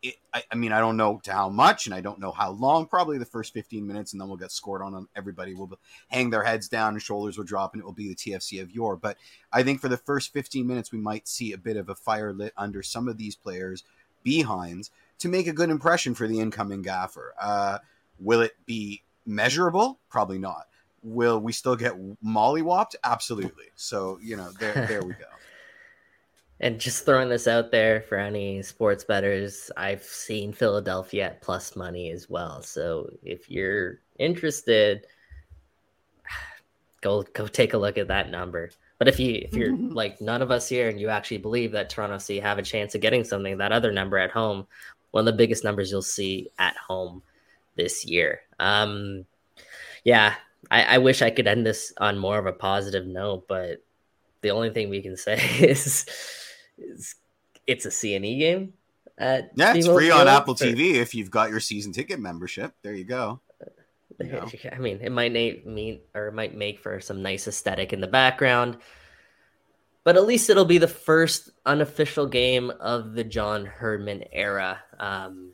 [0.03, 2.51] it, I, I, mean, I don't know to how much, and I don't know how
[2.51, 2.87] long.
[2.87, 4.93] Probably the first 15 minutes, and then we'll get scored on.
[4.93, 5.09] Them.
[5.15, 8.15] Everybody will hang their heads down, and shoulders will drop, and it will be the
[8.15, 8.97] TFC of yore.
[8.97, 9.16] But
[9.53, 12.33] I think for the first 15 minutes, we might see a bit of a fire
[12.33, 13.85] lit under some of these players'
[14.24, 17.35] behinds to make a good impression for the incoming gaffer.
[17.41, 17.79] Uh,
[18.19, 20.01] will it be measurable?
[20.11, 20.66] Probably not.
[21.05, 22.97] Will we still get mollywopped?
[23.05, 23.66] Absolutely.
[23.77, 25.27] So you know, there, there we go.
[26.62, 31.74] And just throwing this out there for any sports betters, I've seen Philadelphia at plus
[31.74, 32.62] money as well.
[32.62, 35.09] So if you're interested,
[37.01, 38.70] go go take a look at that number.
[38.98, 41.90] But if you if you're like none of us here and you actually believe that
[41.90, 44.68] Toronto C have a chance of getting something, that other number at home,
[45.10, 47.22] one of the biggest numbers you'll see at home
[47.74, 48.43] this year.
[48.60, 49.26] Um
[50.05, 50.34] yeah,
[50.70, 53.82] I, I wish I could end this on more of a positive note, but
[54.43, 56.06] the only thing we can say is
[56.90, 57.14] it's,
[57.66, 58.72] it's a CNE game.
[59.18, 62.74] At yeah, it's free on Apple TV if you've got your season ticket membership.
[62.82, 63.40] There you go.
[64.20, 64.46] You know?
[64.70, 68.06] I mean, it might mean or it might make for some nice aesthetic in the
[68.06, 68.76] background.
[70.04, 74.80] But at least it'll be the first unofficial game of the John Herdman era.
[75.00, 75.52] Um,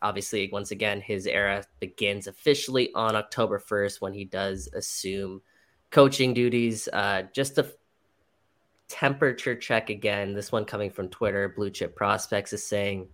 [0.00, 5.42] obviously, once again, his era begins officially on October 1st when he does assume
[5.90, 6.88] coaching duties.
[6.92, 7.70] Uh, just a
[8.90, 10.34] temperature check again.
[10.34, 13.08] This one coming from Twitter, Blue Chip Prospects is saying,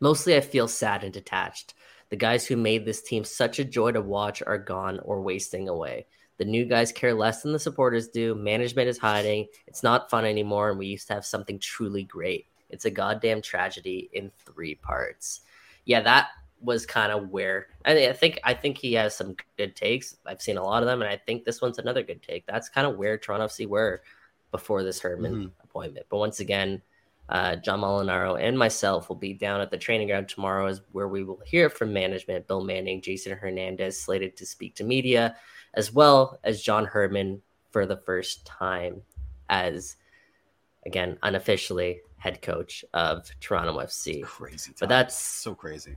[0.00, 1.74] mostly I feel sad and detached.
[2.10, 5.68] The guys who made this team such a joy to watch are gone or wasting
[5.68, 6.06] away.
[6.38, 8.34] The new guys care less than the supporters do.
[8.34, 9.48] Management is hiding.
[9.66, 12.46] It's not fun anymore, and we used to have something truly great.
[12.70, 15.42] It's a goddamn tragedy in three parts.
[15.84, 16.28] Yeah, that
[16.60, 20.16] was kind of where I, think I think he has some good takes.
[20.24, 22.46] I've seen a lot of them, and I think this one's another good take.
[22.46, 24.02] That's kind of where Toronto FC were
[24.52, 25.50] before this Herdman Mhm.
[25.64, 26.06] appointment.
[26.08, 26.80] But once again,
[27.28, 31.08] uh, John Molinaro and myself will be down at the training ground tomorrow, is where
[31.08, 35.36] we will hear from management, Bill Manning, Jason Hernandez, slated to speak to media,
[35.74, 39.02] as well as John Herdman for the first time
[39.48, 39.96] as,
[40.84, 44.20] again, unofficially head coach of Toronto FC.
[44.22, 44.72] Crazy.
[44.78, 45.96] But that's so crazy.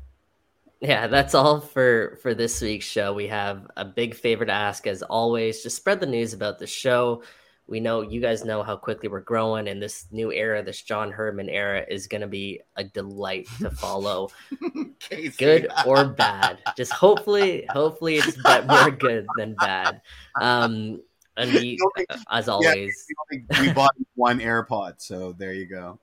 [0.82, 3.14] yeah, that's all for for this week's show.
[3.14, 5.64] We have a big favor to ask, as always.
[5.64, 7.24] Just spread the news about the show.
[7.68, 11.12] We know you guys know how quickly we're growing, and this new era, this John
[11.12, 14.30] Herdman era, is going to be a delight to follow,
[15.38, 16.60] good or bad.
[16.78, 18.38] Just hopefully, hopefully it's
[18.68, 20.02] more good than bad.
[20.40, 21.02] Um,
[21.38, 21.78] and we,
[22.32, 26.00] as always, only- we bought one AirPod, so there you go.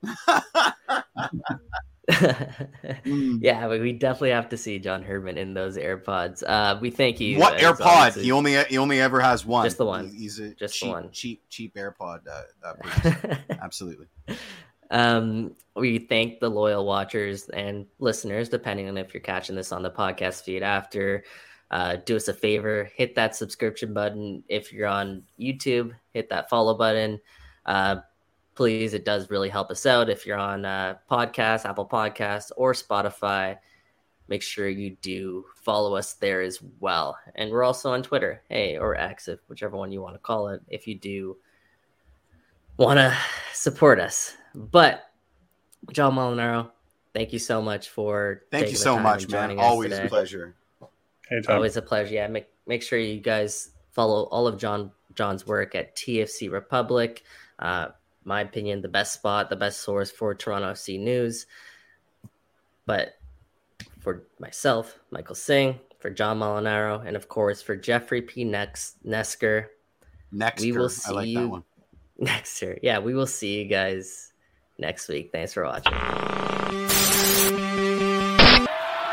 [2.09, 3.39] Mm.
[3.41, 6.43] yeah, but we definitely have to see John Herdman in those AirPods.
[6.45, 7.39] Uh, we thank you.
[7.39, 8.21] What as AirPod?
[8.21, 9.65] He only he only ever has one.
[9.65, 10.09] Just the one.
[10.09, 11.11] He's a Just the cheap, one.
[11.11, 12.21] cheap cheap AirPod.
[12.27, 13.39] Uh, that.
[13.61, 14.07] Absolutely.
[14.91, 19.81] um, we thank the loyal watchers and listeners, depending on if you're catching this on
[19.81, 21.23] the podcast feed after.
[21.71, 24.43] Uh, do us a favor, hit that subscription button.
[24.47, 27.19] If you're on YouTube, hit that follow button.
[27.65, 27.97] Uh,
[28.55, 30.09] please, it does really help us out.
[30.09, 33.57] If you're on uh, podcast, Apple Podcasts, or Spotify,
[34.27, 37.17] make sure you do follow us there as well.
[37.35, 40.49] And we're also on Twitter, hey, or X, if whichever one you want to call
[40.49, 40.61] it.
[40.67, 41.37] If you do
[42.77, 43.15] want to
[43.53, 44.35] support us.
[44.55, 45.03] But
[45.91, 46.71] John Molinaro,
[47.13, 49.41] thank you so much for Thank you so much, and man.
[49.49, 50.05] joining us Always today.
[50.05, 50.55] a pleasure.
[51.31, 51.55] Anytime.
[51.55, 52.13] Always a pleasure.
[52.13, 57.23] Yeah, make make sure you guys follow all of John John's work at TFC Republic.
[57.59, 57.87] Uh,
[58.25, 61.45] my opinion, the best spot, the best source for Toronto FC news.
[62.85, 63.15] But
[63.99, 68.43] for myself, Michael Singh, for John Molinaro, and of course for Jeffrey P.
[68.43, 69.67] Nex- Nesker,
[70.31, 71.63] Next, We will I like see that you- one.
[72.17, 72.77] next year.
[72.81, 74.33] Yeah, we will see you guys
[74.77, 75.31] next week.
[75.31, 75.93] Thanks for watching.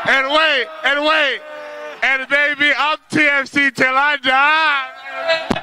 [0.07, 1.39] And wait, and wait.
[2.03, 5.61] And baby, I'm TFC till I die.